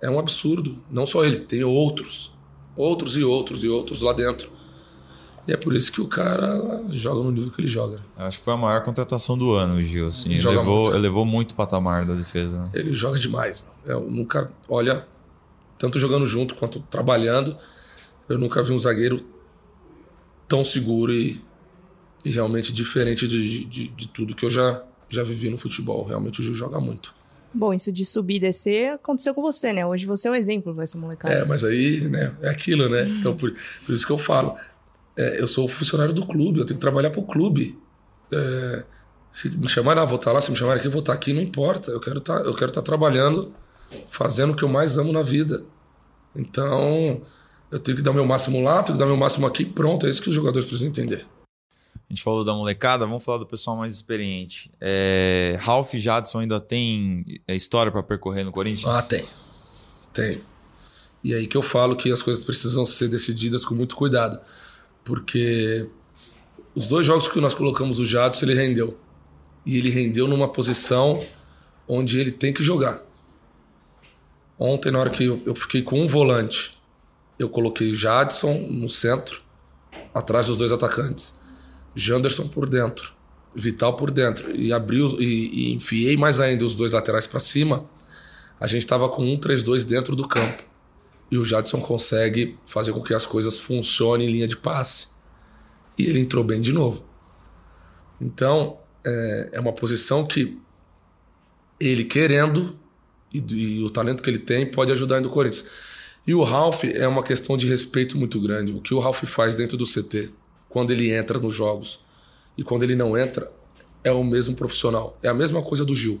[0.00, 0.78] É um absurdo.
[0.90, 2.32] Não só ele, tem outros.
[2.76, 4.50] Outros e outros e outros lá dentro.
[5.46, 8.00] E é por isso que o cara joga no nível que ele joga.
[8.16, 10.06] Acho que foi a maior contratação do ano, o Gil.
[10.06, 10.32] Assim.
[10.32, 10.96] Ele levou, muito.
[10.96, 12.62] elevou muito o patamar da defesa.
[12.62, 12.70] Né?
[12.74, 13.64] Ele joga demais.
[13.84, 15.06] Eu nunca, olha,
[15.78, 17.56] tanto jogando junto quanto trabalhando,
[18.28, 19.24] eu nunca vi um zagueiro
[20.46, 21.42] tão seguro e
[22.24, 26.04] e realmente diferente de, de, de, tudo que eu já, já vivi no futebol.
[26.04, 27.14] Realmente o Gil joga muito.
[27.52, 29.84] Bom, isso de subir e descer aconteceu com você, né?
[29.84, 31.34] Hoje você é o exemplo dessa molecada.
[31.34, 33.08] É, mas aí, né, é aquilo, né?
[33.08, 33.52] Então, por,
[33.84, 34.56] por isso que eu falo.
[35.16, 37.76] É, eu sou funcionário do clube, eu tenho que trabalhar para o clube.
[38.30, 38.84] É,
[39.32, 41.42] se me chamarem, ah, vou estar lá, se me chamarem aqui, vou estar aqui, não
[41.42, 41.90] importa.
[41.90, 43.52] Eu quero estar, tá, eu quero estar tá trabalhando,
[44.08, 45.64] fazendo o que eu mais amo na vida.
[46.36, 47.20] Então,
[47.70, 49.64] eu tenho que dar o meu máximo lá, tenho que dar o meu máximo aqui,
[49.64, 50.06] pronto.
[50.06, 51.26] É isso que os jogadores precisam entender.
[52.10, 54.68] A gente falou da molecada, vamos falar do pessoal mais experiente.
[54.80, 58.92] É, Ralph Jadson ainda tem é, história para percorrer no Corinthians?
[58.92, 59.24] Ah, tem.
[60.12, 60.42] Tem.
[61.22, 64.40] E aí que eu falo que as coisas precisam ser decididas com muito cuidado.
[65.04, 65.88] Porque
[66.74, 68.98] os dois jogos que nós colocamos o Jadson, ele rendeu.
[69.64, 71.24] E ele rendeu numa posição
[71.86, 73.02] onde ele tem que jogar.
[74.58, 76.76] Ontem, na hora que eu fiquei com um volante,
[77.38, 79.42] eu coloquei Jadson no centro,
[80.12, 81.38] atrás dos dois atacantes.
[81.94, 83.12] Janderson por dentro,
[83.54, 87.88] Vital por dentro, e abriu e, e enfiei mais ainda os dois laterais para cima,
[88.60, 90.62] a gente estava com um 3-2 dentro do campo.
[91.30, 95.08] E o Jadson consegue fazer com que as coisas funcionem em linha de passe.
[95.96, 97.04] E ele entrou bem de novo.
[98.20, 100.60] Então, é, é uma posição que
[101.78, 102.78] ele querendo
[103.32, 105.66] e, e, o talento que ele tem pode ajudar ainda o Corinthians.
[106.26, 108.72] E o Ralph é uma questão de respeito muito grande.
[108.72, 110.30] O que o Ralph faz dentro do CT,
[110.70, 112.00] quando ele entra nos jogos.
[112.56, 113.52] E quando ele não entra,
[114.02, 115.18] é o mesmo profissional.
[115.22, 116.20] É a mesma coisa do Gil.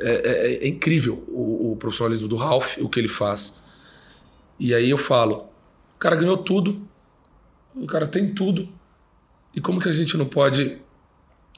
[0.00, 3.60] É, é, é incrível o, o, profissionalismo do Ralph, o que ele faz.
[4.58, 5.48] E aí eu falo:
[5.94, 6.82] o cara ganhou tudo,
[7.74, 8.68] o cara tem tudo.
[9.54, 10.78] E como que a gente não pode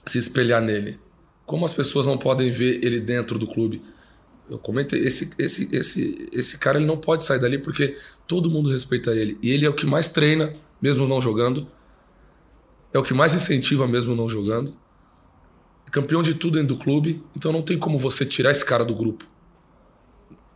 [0.07, 0.99] se espelhar nele?
[1.45, 3.83] Como as pessoas não podem ver ele dentro do clube?
[4.49, 8.71] Eu comentei, esse, esse, esse, esse cara ele não pode sair dali porque todo mundo
[8.71, 9.39] respeita ele.
[9.43, 11.67] E ele é o que mais treina mesmo não jogando.
[12.93, 14.75] É o que mais incentiva mesmo não jogando.
[15.91, 18.95] campeão de tudo dentro do clube, então não tem como você tirar esse cara do
[18.95, 19.25] grupo.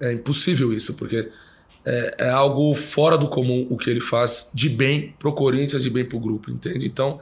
[0.01, 1.31] É impossível isso, porque
[1.85, 5.91] é, é algo fora do comum o que ele faz de bem pro Corinthians, de
[5.91, 6.87] bem pro grupo, entende?
[6.87, 7.21] Então,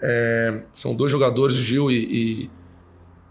[0.00, 2.50] é, são dois jogadores, Gil e,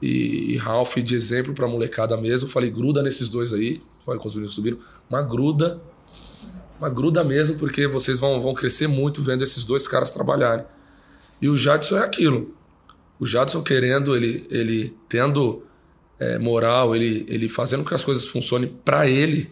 [0.02, 2.50] e, e Ralph, de exemplo pra molecada mesmo.
[2.50, 3.82] Falei, gruda nesses dois aí.
[4.00, 4.80] Falei com os meninos subiram.
[5.10, 5.82] Uma gruda,
[6.80, 10.66] uma gruda mesmo, porque vocês vão, vão crescer muito vendo esses dois caras trabalharem.
[11.42, 12.56] E o Jadson é aquilo.
[13.20, 15.64] O Jadson querendo, ele, ele tendo
[16.20, 19.50] é, moral, ele, ele fazendo que as coisas funcionem para ele,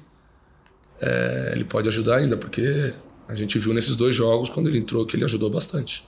[1.01, 2.93] é, ele pode ajudar ainda, porque
[3.27, 6.05] a gente viu nesses dois jogos, quando ele entrou, que ele ajudou bastante.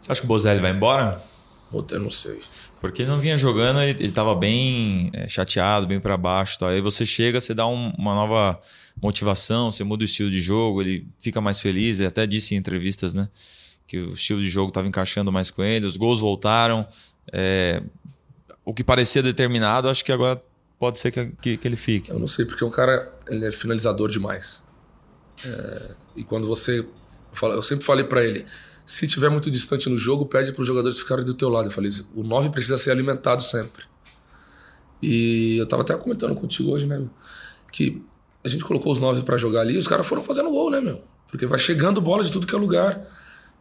[0.00, 1.22] Você acha que o Bozelli vai embora?
[1.72, 2.40] Eu não sei.
[2.80, 6.58] Porque ele não vinha jogando, ele, ele tava bem é, chateado, bem para baixo.
[6.58, 6.68] Tá?
[6.68, 8.60] Aí você chega, você dá um, uma nova
[9.00, 11.98] motivação, você muda o estilo de jogo, ele fica mais feliz.
[11.98, 13.28] Ele até disse em entrevistas, né?
[13.86, 16.86] Que o estilo de jogo estava encaixando mais com ele, os gols voltaram.
[17.32, 17.82] É,
[18.64, 20.40] o que parecia determinado, acho que agora
[20.78, 22.10] pode ser que, que, que ele fique.
[22.10, 24.64] Eu não sei, porque o cara ele é finalizador demais.
[25.44, 26.86] É, e quando você.
[27.42, 28.46] Eu sempre falei para ele:
[28.88, 31.66] se tiver muito distante no jogo, pede para os jogadores ficarem do teu lado.
[31.66, 33.84] Eu falei: o 9 precisa ser alimentado sempre.
[35.02, 37.10] E eu tava até comentando contigo hoje, né, meu?
[37.70, 38.02] Que
[38.42, 40.80] a gente colocou os 9 para jogar ali e os caras foram fazendo gol, né,
[40.80, 41.02] meu?
[41.30, 43.06] Porque vai chegando bola de tudo que é lugar.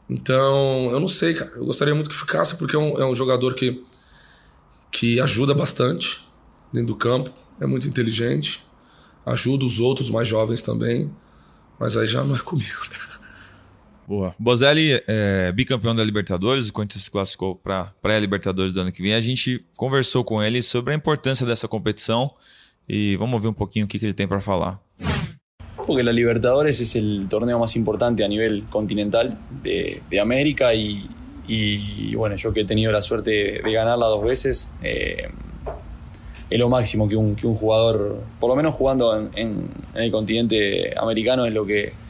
[0.09, 1.51] Então, eu não sei, cara.
[1.57, 3.83] Eu gostaria muito que ficasse, porque é um, é um jogador que,
[4.89, 6.25] que ajuda bastante
[6.71, 8.65] dentro do campo, é muito inteligente
[9.27, 11.13] ajuda os outros mais jovens também,
[11.77, 13.16] mas aí já não é comigo, né?
[14.07, 14.33] Boa.
[14.39, 19.13] Bozelli é bicampeão da Libertadores, o Corinthians se classificou para pré-Libertadores do ano que vem.
[19.13, 22.31] A gente conversou com ele sobre a importância dessa competição
[22.87, 24.79] e vamos ouvir um pouquinho o que, que ele tem para falar.
[25.85, 31.09] Porque la Libertadores es el torneo más importante a nivel continental de, de América y,
[31.45, 35.27] y, bueno, yo que he tenido la suerte de ganarla dos veces, eh,
[36.49, 40.01] es lo máximo que un, que un jugador, por lo menos jugando en, en, en
[40.01, 42.06] el continente americano, es lo que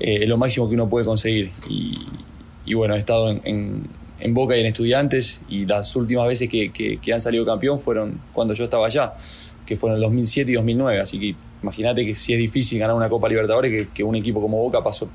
[0.00, 1.50] eh, lo máximo que uno puede conseguir.
[1.68, 1.98] Y,
[2.64, 3.82] y bueno, he estado en, en,
[4.20, 7.80] en, Boca y en Estudiantes y las últimas veces que, que, que, han salido campeón
[7.80, 9.14] fueron cuando yo estaba allá,
[9.66, 11.00] que fueron en 2007 y 2009.
[11.00, 14.40] Así que imagínate que si es difícil ganar una Copa Libertadores, que, que, un equipo
[14.40, 15.08] como Boca pasó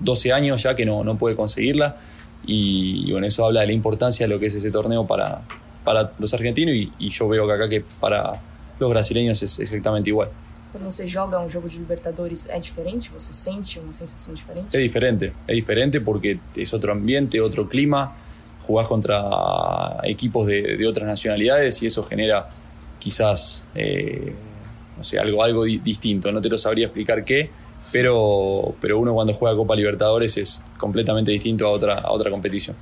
[0.00, 1.96] 12 años ya que no, no puede conseguirla.
[2.46, 5.42] Y, y bueno, eso habla de la importancia de lo que es ese torneo para,
[5.84, 8.40] para los argentinos y, y, yo veo que acá que para
[8.78, 10.30] los brasileños es exactamente igual.
[10.78, 13.10] Quando você joga um jogo de Libertadores, é diferente?
[13.12, 14.76] Você sente uma sensação diferente?
[14.76, 18.16] Es diferente, es diferente porque es otro ambiente, otro clima.
[18.62, 22.48] Jugás contra equipos de, de otras nacionalidades y eso genera
[23.00, 24.32] quizás, eh,
[24.96, 26.30] no sé, algo, algo di distinto.
[26.30, 27.50] No te lo sabría explicar qué,
[27.90, 32.76] pero, pero uno cuando juega Copa Libertadores es completamente distinto a otra, a otra competición.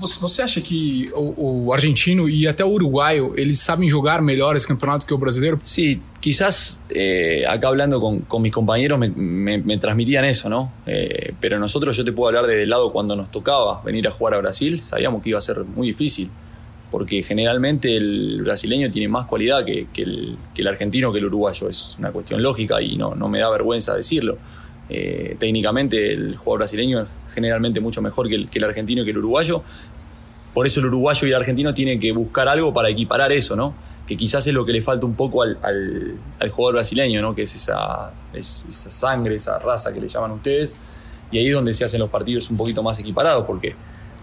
[0.00, 4.66] Você acha que o, o, argentino e até o uruguaio eles sabem jogar melhor esse
[4.66, 5.58] campeonato que o brasileiro?
[5.62, 10.72] Sí, quizás eh, acá hablando con, con mis compañeros me, me, me, transmitían eso, ¿no?
[10.86, 14.10] Eh, pero nosotros, yo te puedo hablar desde el lado cuando nos tocaba venir a
[14.10, 16.30] jugar a Brasil, sabíamos que iba a ser muy difícil,
[16.90, 21.26] porque generalmente el brasileño tiene más cualidad que, que, el, que el, argentino que el
[21.26, 24.38] uruguayo, es una cuestión lógica y no, no me da vergüenza decirlo.
[24.94, 29.18] Eh, técnicamente el jugador brasileño es generalmente mucho mejor que el, argentino y que el
[29.18, 29.62] uruguayo.
[30.52, 33.74] Por eso el uruguayo y el argentino tienen que buscar algo para equiparar eso, ¿no?
[34.06, 36.18] Que quizás es lo que le falta un poco al,
[36.50, 37.34] jugador brasileño, ¿no?
[37.34, 40.76] Que es esa, es esa sangre, esa raza que le llaman ustedes.
[41.30, 43.74] Y ahí es donde se hacen los partidos un poquito más equiparados, porque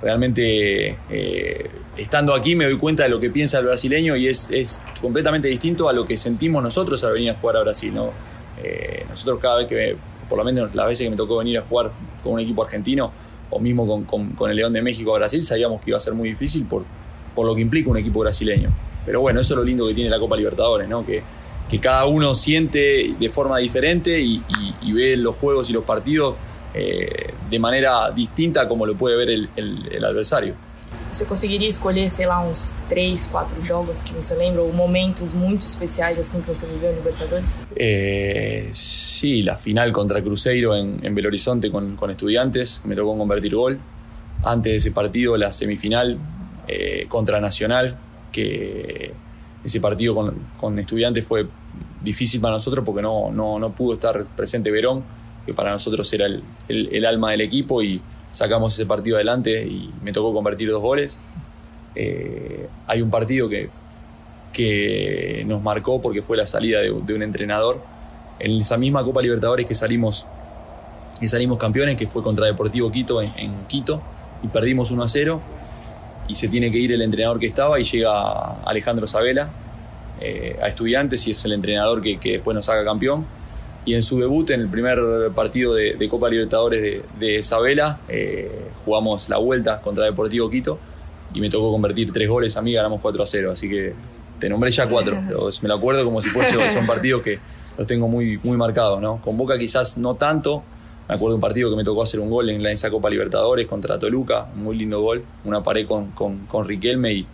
[0.03, 4.51] realmente eh, estando aquí me doy cuenta de lo que piensa el brasileño y es,
[4.51, 8.11] es, completamente distinto a lo que sentimos nosotros al venir a jugar a Brasil, ¿no?
[8.61, 9.97] Eh, nosotros cada vez que
[10.29, 11.91] por lo menos las veces que me tocó venir a jugar
[12.23, 13.11] con un equipo argentino
[13.49, 16.13] o mismo con, con, el León de México a Brasil, sabíamos que iba a ser
[16.13, 16.85] muy difícil por,
[17.35, 18.69] por lo que implica un equipo brasileño.
[19.05, 21.03] Pero bueno, eso es lo lindo que tiene la Copa Libertadores, ¿no?
[21.03, 21.23] Que,
[21.69, 24.41] que cada uno siente de forma diferente y,
[24.93, 26.35] ve los juegos y los partidos
[26.73, 30.53] eh, de manera distinta como lo puede ver el adversario.
[31.11, 35.65] Você conseguiria escolher, sei lá, uns três, quatro jogos que você lembra, ou momentos muito
[35.65, 37.67] especiais assim que você viveu en Libertadores?
[37.75, 43.79] Eh, sí, la final contra Cruzeiro en, Belo Horizonte con, Estudiantes, me tocó convertir gol.
[44.43, 46.17] Antes de ese partido, la semifinal
[46.67, 47.97] eh, contra Nacional,
[48.31, 49.11] que
[49.63, 51.47] ese partido con, Estudiantes fue
[52.01, 55.03] difícil para nosotros porque no, no, no pudo estar presente Verón,
[55.45, 56.27] que para nosotros era
[56.67, 57.99] el alma del equipo y
[58.31, 61.21] sacamos ese partido adelante y me tocó convertir dos goles.
[61.95, 63.69] Eh, hay un partido que,
[64.53, 67.81] que nos marcó porque fue la salida de, un entrenador
[68.39, 70.25] en esa misma Copa Libertadores que salimos,
[71.19, 74.01] que salimos campeones, que fue contra Deportivo Quito en, en Quito
[74.43, 75.41] y perdimos 1 a 0.
[76.27, 79.49] y se tiene que ir el entrenador que estaba y llega Alejandro Sabela
[80.21, 83.25] eh, a estudiantes y es el entrenador que, que, después nos saca campeón.
[83.85, 84.99] Y en su debut, en el primer
[85.33, 90.77] partido de, de Copa Libertadores de, de Sabela, eh, jugamos la vuelta contra Deportivo Quito
[91.33, 93.51] y me tocó convertir tres goles a mí, ganamos 4 a 0.
[93.51, 93.93] Así que
[94.39, 95.21] te nombré ya cuatro.
[95.61, 97.39] me lo acuerdo como si fuese, son partidos que
[97.77, 99.01] los tengo muy, muy marcados.
[99.01, 99.21] ¿no?
[99.21, 100.63] Con Boca quizás no tanto,
[101.07, 103.09] me acuerdo de un partido que me tocó hacer un gol en la esa Copa
[103.09, 107.27] Libertadores contra Toluca, muy lindo gol, una pared con, con, con Riquelme y,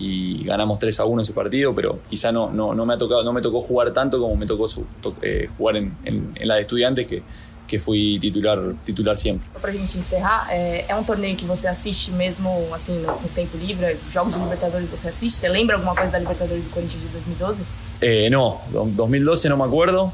[0.00, 3.22] y, ganamos 3 a 1 ese partido, pero quizá no, no, no, me, ha tocado,
[3.22, 6.48] no me tocó jugar tanto como me tocó su, to, eh, jugar en, en, en,
[6.48, 7.22] la de estudiantes, que,
[7.70, 9.46] que fui titular, titular sempre.
[9.60, 13.28] Para a gente encerrar, é, é, um torneio que você assiste mesmo assim no seu
[13.28, 13.96] tempo livre?
[14.12, 15.38] Jogos de Libertadores você assiste?
[15.38, 17.62] Você lembra alguma coisa da Libertadores do Corinthians de 2012?
[18.00, 20.12] Eh, no, 2012 no me acuerdo.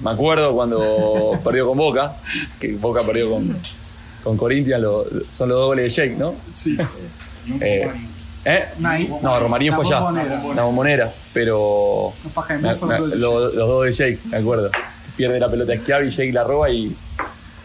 [0.00, 2.16] Me acuerdo cuando perdió con Boca,
[2.58, 3.56] que Boca perdió con,
[4.24, 6.34] con Corinthians, lo, son los dos goles de Jake, ¿no?
[6.50, 6.76] Sí.
[7.60, 7.90] Eh,
[8.44, 8.68] ¿Eh?
[8.78, 10.00] No, Romarín fue ya.
[10.54, 12.12] La bombonera, pero.
[12.60, 14.70] Los, los dos de Jake, me acuerdo.
[15.16, 16.96] Pierde la pelota Schiavi, Jake la roba y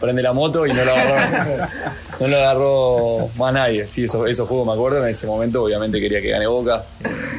[0.00, 1.66] prende la moto y no lo agarró,
[2.20, 3.88] no lo agarró más nadie.
[3.88, 5.02] Sí, esos, esos juegos me acuerdo.
[5.02, 6.84] En ese momento, obviamente, quería que gane Boca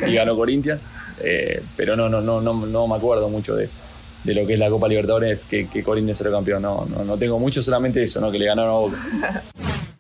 [0.05, 0.81] y ganó Corinthians.
[1.21, 3.69] Eh, pero no, no, no, no, no me acuerdo mucho de,
[4.23, 6.61] de lo que es la Copa Libertadores, que, que Corinthians era campeón.
[6.61, 8.31] No, no, no tengo mucho, solamente eso, ¿no?
[8.31, 9.43] que le ganaron a Boca.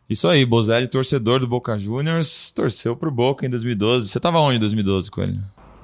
[0.09, 4.09] Isso aí, Bozelli, torcedor do Boca Juniors, torceu pro Boca em 2012.
[4.09, 5.39] Você tava onde em 2012 com ele?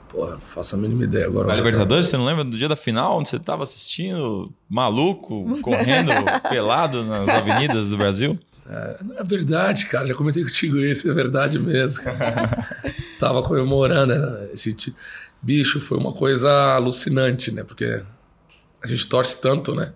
[0.10, 1.48] Porra, não faço a mínima ideia agora.
[1.48, 6.12] Na Libertadores, você não lembra do dia da final, onde você tava assistindo, maluco, correndo,
[6.50, 8.40] pelado nas avenidas do Brasil?
[8.68, 10.08] É, é, verdade, cara.
[10.08, 12.06] Já comentei contigo isso, é verdade mesmo.
[13.20, 14.14] tava comemorando
[14.52, 14.76] esse
[15.40, 17.64] bicho, foi uma coisa alucinante, né?
[17.64, 18.02] Porque
[18.82, 19.92] a gente torce tanto, né?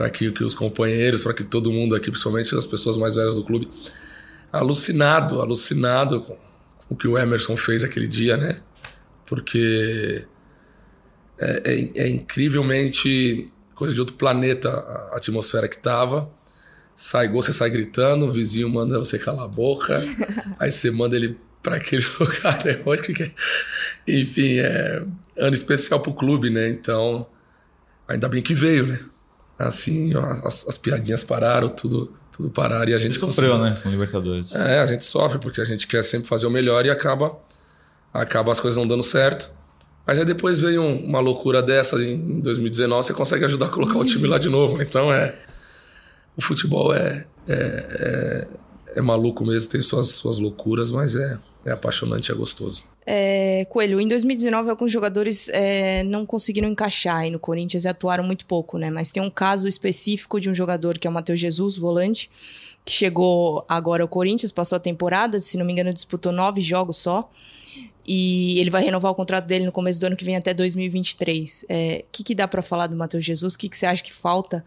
[0.00, 3.34] Para que, que os companheiros, para que todo mundo aqui, principalmente as pessoas mais velhas
[3.34, 3.68] do clube,
[4.50, 6.38] alucinado, alucinado com,
[6.88, 8.62] o que o Emerson fez aquele dia, né?
[9.26, 10.24] Porque
[11.38, 16.32] é, é, é incrivelmente coisa de outro planeta a atmosfera que tava.
[16.96, 20.02] Sai gol, você sai gritando, o vizinho manda você calar a boca,
[20.58, 22.80] aí você manda ele para aquele lugar, né?
[24.06, 24.12] É?
[24.18, 25.04] Enfim, é
[25.36, 26.70] ano especial pro clube, né?
[26.70, 27.28] Então,
[28.08, 28.98] ainda bem que veio, né?
[29.68, 30.12] Assim,
[30.44, 33.74] as, as piadinhas pararam, tudo, tudo pararam e a gente Você sofreu, conseguiu.
[33.74, 34.54] né, com Libertadores.
[34.54, 37.36] É, a gente sofre porque a gente quer sempre fazer o melhor e acaba
[38.12, 39.50] acaba as coisas não dando certo.
[40.06, 43.98] Mas aí depois veio um, uma loucura dessa em 2019, você consegue ajudar a colocar
[43.98, 44.80] o time lá de novo.
[44.82, 45.34] Então é
[46.36, 48.48] o futebol é, é, é
[48.94, 52.82] é maluco mesmo, tem suas, suas loucuras, mas é, é apaixonante, é gostoso.
[53.06, 58.22] É, Coelho, em 2019 alguns jogadores é, não conseguiram encaixar aí no Corinthians e atuaram
[58.22, 58.90] muito pouco, né?
[58.90, 62.30] Mas tem um caso específico de um jogador que é o Matheus Jesus, volante,
[62.84, 66.98] que chegou agora ao Corinthians, passou a temporada, se não me engano disputou nove jogos
[66.98, 67.30] só,
[68.06, 71.62] e ele vai renovar o contrato dele no começo do ano que vem até 2023.
[71.62, 73.54] O é, que, que dá para falar do Matheus Jesus?
[73.54, 74.64] O que, que você acha que falta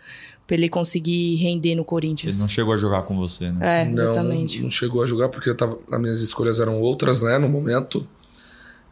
[0.48, 2.36] para ele conseguir render no Corinthians?
[2.36, 3.82] Ele não chegou a jogar com você, né?
[3.84, 4.58] É, exatamente.
[4.58, 8.08] Não, não chegou a jogar porque tava, as minhas escolhas eram outras, né, no momento.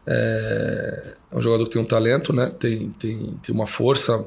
[0.06, 2.46] É, é um jogador que tem um talento, né?
[2.58, 4.24] Tem, tem, tem uma força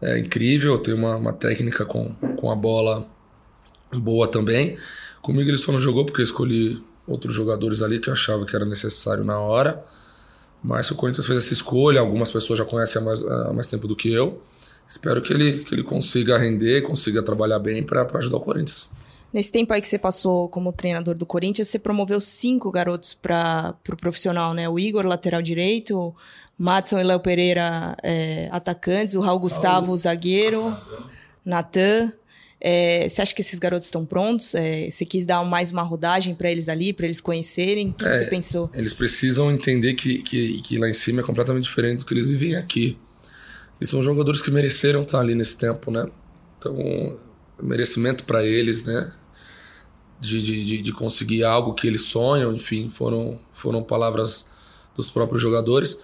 [0.00, 3.06] é, incrível, tem uma, uma técnica com, com a bola
[3.92, 4.78] boa também.
[5.20, 8.54] Comigo ele só não jogou porque eu escolhi outros jogadores ali que eu achava que
[8.54, 9.84] era necessário na hora.
[10.62, 13.88] Mas o Corinthians fez essa escolha, algumas pessoas já conhecem há mais, há mais tempo
[13.88, 14.40] do que eu.
[14.88, 18.90] Espero que ele, que ele consiga render, consiga trabalhar bem para ajudar o Corinthians.
[19.32, 23.70] Nesse tempo aí que você passou como treinador do Corinthians, você promoveu cinco garotos para
[23.70, 24.68] o pro profissional, né?
[24.68, 26.14] O Igor, lateral direito, o
[26.58, 29.96] Matson e Léo Pereira, é, atacantes, o Raul Gustavo, Raul.
[29.96, 30.76] zagueiro,
[31.44, 32.12] Natan.
[32.64, 34.54] É, você acha que esses garotos estão prontos?
[34.54, 37.88] É, você quis dar mais uma rodagem para eles ali, para eles conhecerem?
[37.88, 38.70] O que, é, que, você pensou?
[38.74, 42.28] Eles precisam entender que, que, que, lá em cima é completamente diferente do que eles
[42.28, 42.98] vivem aqui.
[43.80, 46.06] E são jogadores que mereceram estar ali nesse tempo, né?
[46.58, 47.18] Então,
[47.60, 49.12] merecimento para eles, né?
[50.22, 54.52] De, de, de, conseguir algo que eles sonham, enfim, foram, foram palavras
[54.94, 55.98] dos próprios jogadores.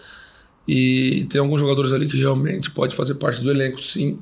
[0.66, 4.18] E tem alguns jogadores ali que realmente pode fazer parte do elenco, sim,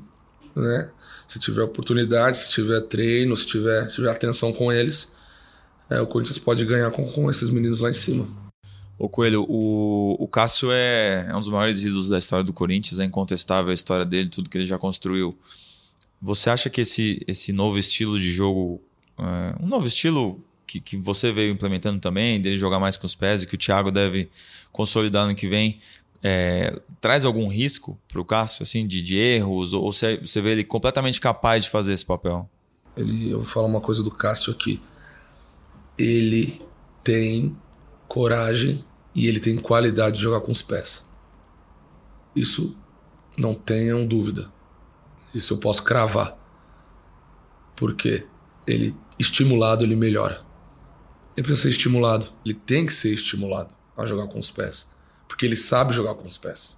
[0.55, 0.91] né?
[1.27, 5.15] se tiver oportunidade, se tiver treino, se tiver, se tiver atenção com eles,
[5.89, 8.27] é, o Corinthians pode ganhar com, com esses meninos lá em cima.
[8.97, 12.99] Ô Coelho, o, o Cássio é, é um dos maiores ídolos da história do Corinthians,
[12.99, 15.37] é incontestável a história dele, tudo que ele já construiu.
[16.19, 18.81] Você acha que esse, esse novo estilo de jogo,
[19.19, 23.15] é, um novo estilo que, que você veio implementando também, dele jogar mais com os
[23.15, 24.29] pés e que o Thiago deve
[24.71, 25.79] consolidar no que vem,
[26.21, 29.73] é, traz algum risco para o Cássio, assim, de, de erros?
[29.73, 32.49] Ou você, você vê ele completamente capaz de fazer esse papel?
[32.95, 34.81] Ele, eu vou falar uma coisa do Cássio aqui.
[35.97, 36.61] ele
[37.03, 37.55] tem
[38.07, 38.83] coragem
[39.15, 41.05] e ele tem qualidade de jogar com os pés.
[42.35, 42.75] Isso
[43.37, 44.51] não tenham dúvida.
[45.33, 46.37] Isso eu posso cravar.
[47.75, 48.25] Porque
[48.65, 50.41] ele estimulado ele melhora.
[51.35, 52.27] Ele precisa ser estimulado.
[52.45, 54.87] Ele tem que ser estimulado a jogar com os pés,
[55.27, 56.77] porque ele sabe jogar com os pés.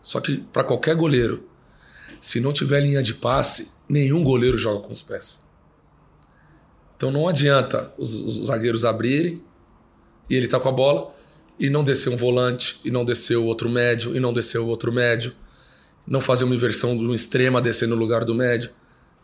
[0.00, 1.48] Só que para qualquer goleiro,
[2.20, 5.42] se não tiver linha de passe, nenhum goleiro joga com os pés.
[6.96, 9.42] Então não adianta os, os zagueiros abrirem
[10.28, 11.14] e ele tá com a bola
[11.58, 14.66] e não descer um volante, e não descer o outro médio, e não descer o
[14.66, 15.34] outro médio,
[16.06, 18.70] não fazer uma inversão de um extremo a descer no lugar do médio.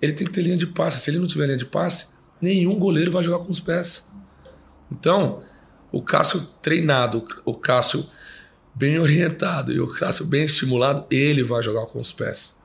[0.01, 1.01] Ele tem que ter linha de passe.
[1.01, 4.11] Se ele não tiver linha de passe, nenhum goleiro vai jogar com os pés.
[4.91, 5.43] Então,
[5.91, 8.05] o Cássio treinado, o Cássio
[8.75, 12.61] bem orientado e o Cássio bem estimulado, ele vai jogar com os pés.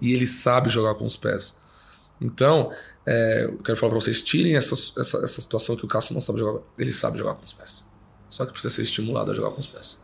[0.00, 1.60] E ele sabe jogar com os pés.
[2.20, 2.72] Então,
[3.06, 6.22] é, eu quero falar para vocês: tirem essa, essa, essa situação que o Cássio não
[6.22, 6.62] sabe jogar.
[6.78, 7.84] Ele sabe jogar com os pés.
[8.30, 9.98] Só que precisa ser estimulado a jogar com os pés.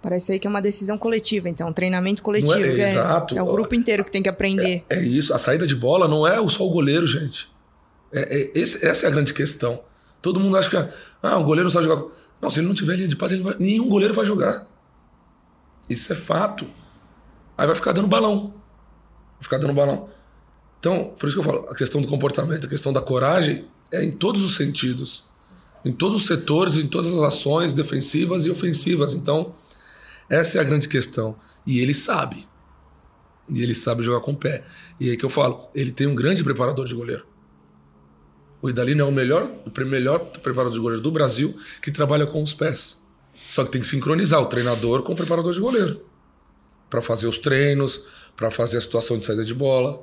[0.00, 2.54] Parece aí que é uma decisão coletiva, então, um treinamento coletivo.
[2.54, 3.36] É, é, exato.
[3.36, 4.84] É o grupo inteiro que tem que aprender.
[4.88, 5.34] É, é isso.
[5.34, 7.50] A saída de bola não é só o goleiro, gente.
[8.12, 9.80] É, é, esse, essa é a grande questão.
[10.22, 10.76] Todo mundo acha que
[11.22, 12.08] ah, o goleiro não sabe jogar.
[12.40, 13.56] Não, se ele não tiver linha de passe, vai...
[13.58, 14.66] nenhum goleiro vai jogar.
[15.88, 16.66] Isso é fato.
[17.56, 18.54] Aí vai ficar dando balão.
[19.34, 20.08] Vai ficar dando balão.
[20.78, 24.04] Então, por isso que eu falo, a questão do comportamento, a questão da coragem é
[24.04, 25.24] em todos os sentidos.
[25.84, 29.14] Em todos os setores, em todas as ações defensivas e ofensivas.
[29.14, 29.54] Então,
[30.28, 31.36] essa é a grande questão.
[31.66, 32.46] E ele sabe.
[33.48, 34.64] E ele sabe jogar com o pé.
[35.00, 37.24] E aí que eu falo, ele tem um grande preparador de goleiro.
[38.60, 42.42] O Idalino é o melhor, o melhor preparador de goleiro do Brasil que trabalha com
[42.42, 43.02] os pés.
[43.32, 46.04] Só que tem que sincronizar o treinador com o preparador de goleiro.
[46.90, 48.04] Para fazer os treinos,
[48.36, 50.02] para fazer a situação de saída de bola.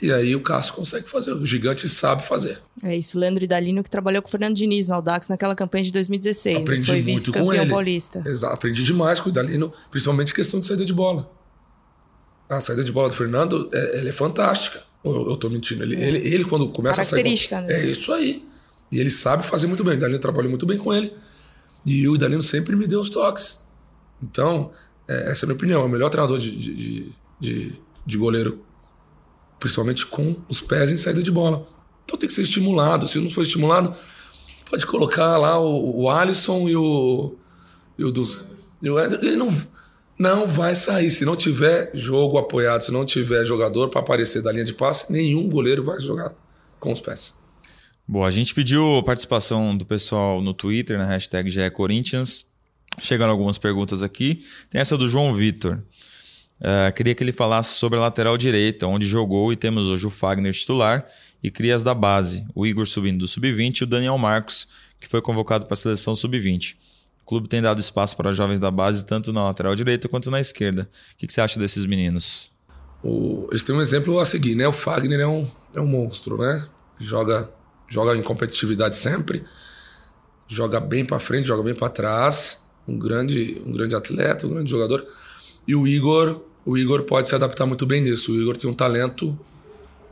[0.00, 2.60] E aí o Cássio consegue fazer, o gigante sabe fazer.
[2.84, 5.92] É isso, Leandro Idalino que trabalhou com o Fernando Diniz no Audax naquela campanha de
[5.92, 6.58] 2016.
[6.58, 7.68] Aprendi foi muito com ele.
[7.68, 8.22] paulista.
[8.24, 11.28] Exato, aprendi demais com o Idalino, principalmente questão de saída de bola.
[12.48, 14.82] A saída de bola do Fernando, é, é fantástica.
[15.04, 15.82] Eu, eu tô mentindo.
[15.82, 16.08] Ele, é.
[16.08, 17.22] ele, ele, quando começa a sair.
[17.22, 17.72] Característica, né?
[17.72, 18.44] É isso aí.
[18.90, 19.94] E ele sabe fazer muito bem.
[19.96, 21.12] O Danilo trabalhou muito bem com ele.
[21.84, 23.62] E o Danilo sempre me deu os toques.
[24.22, 24.72] Então,
[25.06, 25.82] é, essa é a minha opinião.
[25.82, 27.72] É o melhor treinador de, de, de,
[28.04, 28.64] de, goleiro,
[29.58, 31.66] principalmente com os pés em saída de bola.
[32.04, 33.06] Então tem que ser estimulado.
[33.06, 33.94] Se não for estimulado,
[34.70, 37.36] pode colocar lá o, o Alisson e o,
[37.98, 38.44] e o dos.
[38.82, 39.50] E o ele não
[40.18, 41.10] não vai sair.
[41.10, 45.12] Se não tiver jogo apoiado, se não tiver jogador para aparecer da linha de passe,
[45.12, 46.34] nenhum goleiro vai jogar
[46.80, 47.32] com os pés.
[48.06, 52.46] Bom, a gente pediu participação do pessoal no Twitter, na hashtag Corinthians.
[52.98, 54.44] Chegaram algumas perguntas aqui.
[54.70, 55.78] Tem essa do João Vitor.
[56.60, 60.10] Uh, queria que ele falasse sobre a lateral direita, onde jogou e temos hoje o
[60.10, 61.06] Fagner titular
[61.42, 64.66] e crias da base, o Igor subindo do sub-20 e o Daniel Marcos,
[64.98, 66.74] que foi convocado para a seleção sub-20
[67.28, 70.88] clube tem dado espaço para jovens da base, tanto na lateral direita quanto na esquerda.
[71.12, 72.50] O que, que você acha desses meninos?
[73.04, 74.66] O, eles têm um exemplo a seguir, né?
[74.66, 76.66] O Fagner é um, é um monstro, né?
[76.98, 77.52] Joga,
[77.86, 79.44] joga em competitividade sempre,
[80.48, 82.66] joga bem para frente, joga bem para trás.
[82.88, 85.06] Um grande, um grande atleta, um grande jogador.
[85.66, 88.30] E o Igor, o Igor pode se adaptar muito bem nisso.
[88.30, 89.38] O Igor tem um talento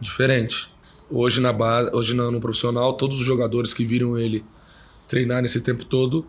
[0.00, 0.74] diferente.
[1.10, 4.42] Hoje na base, hoje no, profissional, todos os jogadores que viram ele
[5.06, 6.26] treinar nesse tempo todo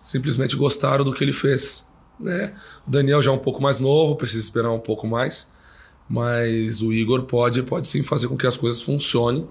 [0.00, 1.92] simplesmente gostaram do que ele fez.
[2.18, 2.54] Né?
[2.86, 5.52] O Daniel já é um pouco mais novo, precisa esperar um pouco mais,
[6.08, 9.46] mas o Igor pode, pode sim fazer com que as coisas funcionem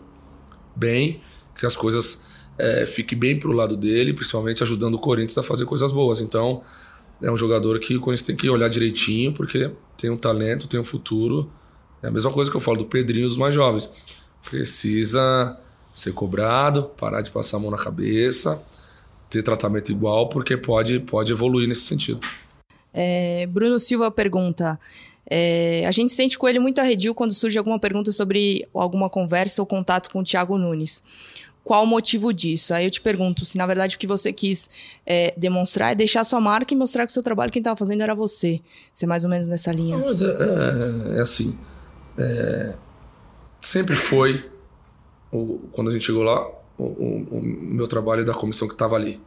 [0.76, 1.22] bem,
[1.56, 2.26] que as coisas
[2.58, 6.22] é, fiquem bem para o lado dele, principalmente ajudando o Corinthians a fazer coisas boas.
[6.22, 6.64] Então,
[7.22, 10.80] é um jogador que o Corinthians tem que olhar direitinho, porque tem um talento, tem
[10.80, 11.52] um futuro.
[12.02, 13.90] É a mesma coisa que eu falo do Pedrinho dos mais jovens.
[14.50, 15.58] Precisa
[15.94, 18.64] ser cobrado, parar de passar a mão na cabeça
[19.30, 22.20] ter tratamento igual, porque pode, pode evoluir nesse sentido.
[22.94, 24.80] É, Bruno Silva pergunta:
[25.30, 29.62] é, a gente sente com ele muito arredio quando surge alguma pergunta sobre alguma conversa
[29.62, 31.04] ou contato com o Thiago Nunes.
[31.68, 32.74] Qual o motivo disso?
[32.74, 34.70] Aí eu te pergunto se, na verdade, o que você quis
[35.06, 38.02] é, demonstrar é deixar sua marca e mostrar que o seu trabalho, quem estava fazendo
[38.02, 38.62] era você.
[38.94, 39.98] Você é mais ou menos nessa linha.
[39.98, 41.60] Mas é, é, é assim.
[42.18, 42.74] É,
[43.60, 44.50] sempre foi,
[45.30, 46.48] o, quando a gente chegou lá,
[46.78, 49.20] o, o, o meu trabalho da comissão que estava ali.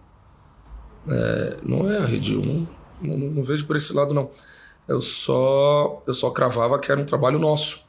[1.06, 2.66] É, não é arredio, não,
[3.02, 4.30] não, não, vejo por esse lado não.
[4.88, 7.84] Eu só eu só cravava que era um trabalho nosso,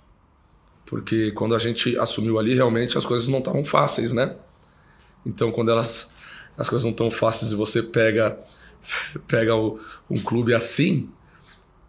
[0.91, 4.35] porque quando a gente assumiu ali realmente as coisas não estavam fáceis, né?
[5.25, 6.13] Então quando elas
[6.57, 8.37] as coisas não estão fáceis e você pega
[9.25, 9.79] pega o,
[10.09, 11.09] um clube assim,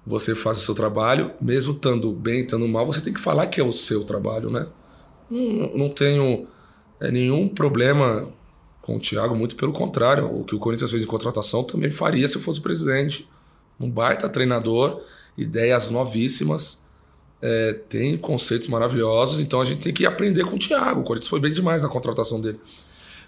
[0.07, 3.61] você faz o seu trabalho, mesmo estando bem, estando mal, você tem que falar que
[3.61, 4.69] é o seu trabalho, né?
[5.29, 6.47] Não, não tenho
[7.01, 8.33] é, nenhum problema
[8.83, 10.27] com o Thiago, muito pelo contrário.
[10.33, 13.29] O que o Corinthians fez em contratação também faria se eu fosse presidente.
[13.81, 15.03] Um baita treinador,
[15.37, 16.82] ideias novíssimas,
[17.43, 21.01] é, tem conceitos maravilhosos, então a gente tem que aprender com o Thiago.
[21.01, 22.61] O Corinthians foi bem demais na contratação dele.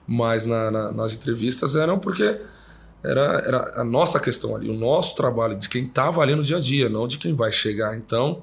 [0.07, 2.41] Mas na, na, nas entrevistas eram porque
[3.03, 6.59] era, era a nossa questão ali, o nosso trabalho, de quem estava ali no dia
[6.59, 7.97] a dia, não de quem vai chegar.
[7.97, 8.43] Então,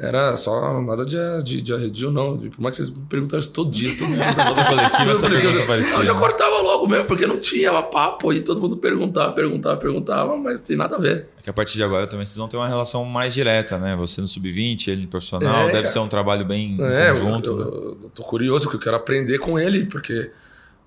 [0.00, 2.38] era só nada de, de, de arredio, não.
[2.38, 4.18] Por mais que vocês me perguntaram isso todo dia, todo mundo.
[4.48, 5.96] Toda coletiva essa pergunta aparecia.
[5.98, 10.36] Eu já cortava logo mesmo, porque não tinha papo e todo mundo perguntava, perguntava, perguntava,
[10.38, 11.28] mas tem nada a ver.
[11.38, 13.94] É que a partir de agora também vocês vão ter uma relação mais direta, né?
[13.96, 15.86] Você no sub-20, ele no profissional, É, deve cara.
[15.86, 17.50] ser um trabalho bem É, conjunto.
[17.50, 17.62] eu, né?
[17.64, 20.30] eu, eu tô curioso, porque eu quero aprender com ele, porque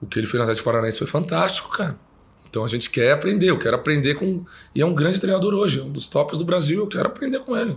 [0.01, 1.95] o que ele fez na Atlético Paranaense foi fantástico, cara.
[2.49, 4.43] Então a gente quer aprender, eu quero aprender com.
[4.75, 7.55] E é um grande treinador hoje, um dos tops do Brasil, eu quero aprender com
[7.57, 7.75] ele.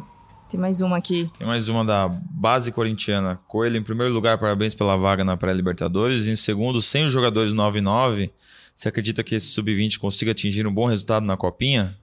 [0.48, 1.30] Tem mais uma aqui.
[1.38, 3.38] Tem mais uma da base corintiana.
[3.48, 6.26] Coelho, em primeiro lugar, parabéns pela vaga na pré-Libertadores.
[6.26, 8.30] Em segundo, sem os jogadores 9-9,
[8.74, 11.98] você acredita que esse sub-20 consiga atingir um bom resultado na Copinha?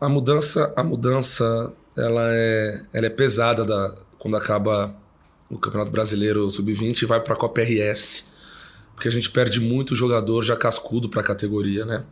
[0.00, 4.94] A mudança, a mudança, ela é, ela é pesada da, quando acaba
[5.50, 8.32] o Campeonato Brasileiro Sub-20 e vai para a Copa RS.
[8.94, 12.04] Porque a gente perde muito jogador já cascudo para a categoria, né?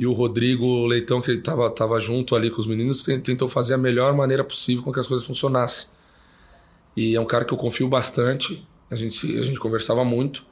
[0.00, 3.74] E o Rodrigo Leitão, que estava tava junto ali com os meninos, ten- tentou fazer
[3.74, 5.88] a melhor maneira possível com que as coisas funcionassem.
[6.96, 10.42] E é um cara que eu confio bastante, a gente, a gente conversava muito.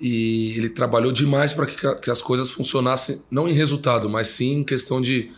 [0.00, 4.58] E ele trabalhou demais para que, que as coisas funcionassem, não em resultado, mas sim
[4.58, 5.32] em questão de,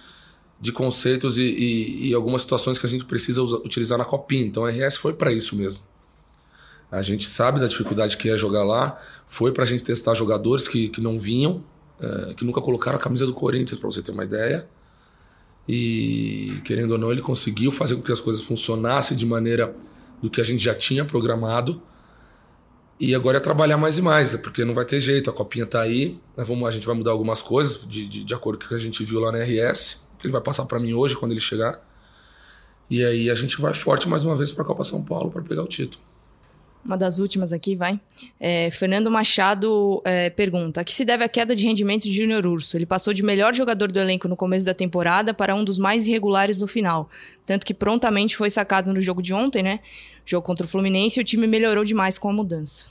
[0.61, 4.45] de conceitos e, e, e algumas situações que a gente precisa usa- utilizar na copinha.
[4.45, 5.83] Então a RS foi para isso mesmo.
[6.91, 10.69] A gente sabe da dificuldade que é jogar lá, foi para a gente testar jogadores
[10.69, 11.63] que, que não vinham,
[12.01, 14.69] eh, que nunca colocaram a camisa do Corinthians, para você ter uma ideia.
[15.69, 19.75] E querendo ou não, ele conseguiu fazer com que as coisas funcionassem de maneira
[20.21, 21.81] do que a gente já tinha programado.
[22.99, 25.81] E agora é trabalhar mais e mais, porque não vai ter jeito, a copinha tá
[25.81, 28.69] aí, nós vamos, a gente vai mudar algumas coisas de, de, de acordo com o
[28.69, 31.33] que a gente viu lá na RS, que ele vai passar para mim hoje quando
[31.33, 31.83] ele chegar.
[32.89, 35.43] E aí a gente vai forte mais uma vez para a Copa São Paulo para
[35.43, 36.05] pegar o título.
[36.85, 37.99] Uma das últimas aqui, vai.
[38.39, 42.47] É, Fernando Machado é, pergunta: a que se deve a queda de rendimento de Júnior
[42.47, 42.77] Urso?
[42.77, 46.07] Ele passou de melhor jogador do elenco no começo da temporada para um dos mais
[46.07, 47.09] irregulares no final.
[47.47, 49.81] Tanto que prontamente foi sacado no jogo de ontem, né?
[50.27, 52.87] Jogo contra o Fluminense e o time melhorou demais com a mudança.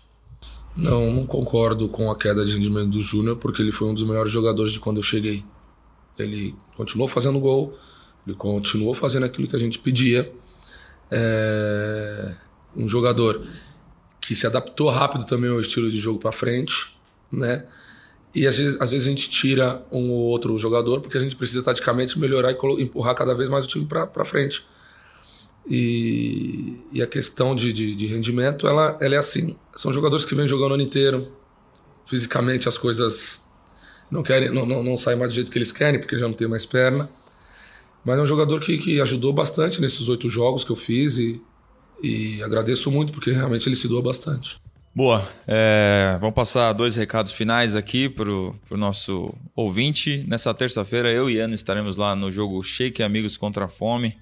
[0.75, 4.03] Não, não concordo com a queda de rendimento do Júnior, porque ele foi um dos
[4.03, 5.43] melhores jogadores de quando eu cheguei.
[6.17, 7.77] Ele continuou fazendo gol,
[8.25, 10.33] ele continuou fazendo aquilo que a gente pedia.
[11.11, 12.33] É
[12.75, 13.45] um jogador
[14.23, 16.95] que se adaptou rápido também ao estilo de jogo para frente,
[17.29, 17.65] né?
[18.33, 21.35] E às vezes, às vezes a gente tira um ou outro jogador porque a gente
[21.35, 24.65] precisa taticamente melhorar e empurrar cada vez mais o time para frente.
[25.69, 29.55] E, e a questão de, de, de rendimento, ela, ela é assim.
[29.75, 31.31] São jogadores que vêm jogando o ano inteiro.
[32.05, 33.45] Fisicamente as coisas
[34.09, 36.33] não querem, não, não, não saem mais do jeito que eles querem, porque já não
[36.33, 37.09] tem mais perna.
[38.05, 41.41] Mas é um jogador que, que ajudou bastante nesses oito jogos que eu fiz e,
[42.03, 44.57] e agradeço muito, porque realmente ele se doa bastante.
[44.95, 50.23] Boa, é, vamos passar dois recados finais aqui para o nosso ouvinte.
[50.27, 54.15] Nessa terça-feira, eu e Ana estaremos lá no jogo Shake Amigos contra a Fome.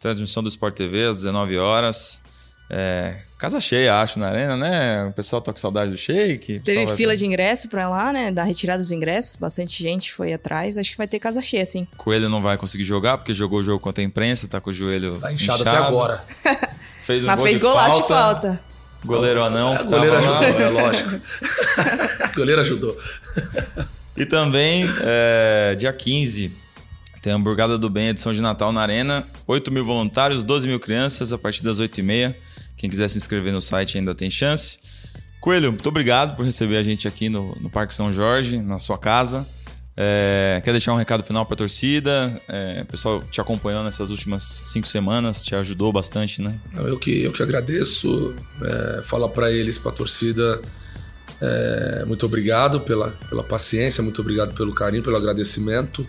[0.00, 2.22] Transmissão do Sport TV às 19 horas.
[2.68, 5.04] É, casa cheia, acho, na arena, né?
[5.04, 6.60] O pessoal tá com saudade do Shake.
[6.60, 8.32] Teve fila de ingresso pra lá, né?
[8.32, 9.36] Da retirada dos ingressos.
[9.36, 10.78] Bastante gente foi atrás.
[10.78, 11.86] Acho que vai ter casa cheia, sim.
[11.96, 14.72] Coelho não vai conseguir jogar porque jogou o jogo contra a imprensa, tá com o
[14.72, 16.24] joelho Tá inchado, até agora.
[17.06, 18.02] Fez um Mas gol fez de golaço falta.
[18.02, 18.60] de falta.
[19.04, 19.74] Goleiro anão.
[19.74, 19.78] Lá.
[19.78, 21.10] ajudou, é lógico.
[22.20, 22.98] a goleira ajudou.
[24.16, 26.50] E também, é, dia 15,
[27.22, 29.24] tem a Hamburgada do Bem, edição de Natal na Arena.
[29.46, 32.34] 8 mil voluntários, 12 mil crianças, a partir das 8h30.
[32.76, 34.80] Quem quiser se inscrever no site ainda tem chance.
[35.40, 38.98] Coelho, muito obrigado por receber a gente aqui no, no Parque São Jorge, na sua
[38.98, 39.46] casa.
[39.98, 42.42] É, quer deixar um recado final para a torcida?
[42.46, 46.58] É, pessoal te acompanhou nessas últimas cinco semanas, te ajudou bastante, né?
[46.76, 50.60] Eu que, eu que agradeço, é, falar para eles, para a torcida,
[51.40, 56.06] é, muito obrigado pela, pela paciência, muito obrigado pelo carinho, pelo agradecimento.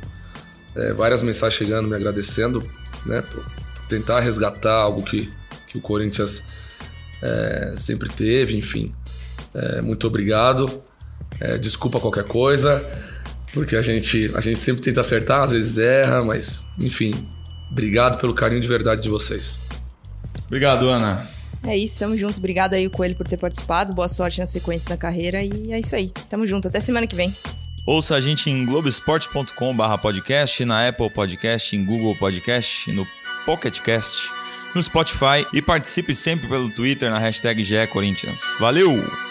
[0.76, 2.62] É, várias mensagens chegando me agradecendo,
[3.06, 3.46] né, por,
[3.88, 5.32] tentar resgatar algo que,
[5.66, 6.44] que o Corinthians
[7.22, 8.94] é, sempre teve, enfim.
[9.54, 10.84] É, muito obrigado.
[11.62, 12.84] Desculpa qualquer coisa,
[13.54, 17.14] porque a gente, a gente sempre tenta acertar, às vezes erra, mas enfim.
[17.72, 19.60] Obrigado pelo carinho de verdade de vocês.
[20.46, 21.28] Obrigado, Ana.
[21.66, 22.38] É isso, tamo junto.
[22.38, 23.94] Obrigado aí, o Coelho, por ter participado.
[23.94, 25.44] Boa sorte na sequência da carreira.
[25.44, 26.12] E é isso aí.
[26.30, 26.68] Tamo junto.
[26.68, 27.36] Até semana que vem.
[27.86, 33.08] Ouça a gente em globesport.com.br podcast, na Apple Podcast, em Google Podcast, no
[33.46, 34.30] Pocket Cast,
[34.76, 38.42] no Spotify e participe sempre pelo Twitter na hashtag GE Corinthians.
[38.60, 39.27] Valeu!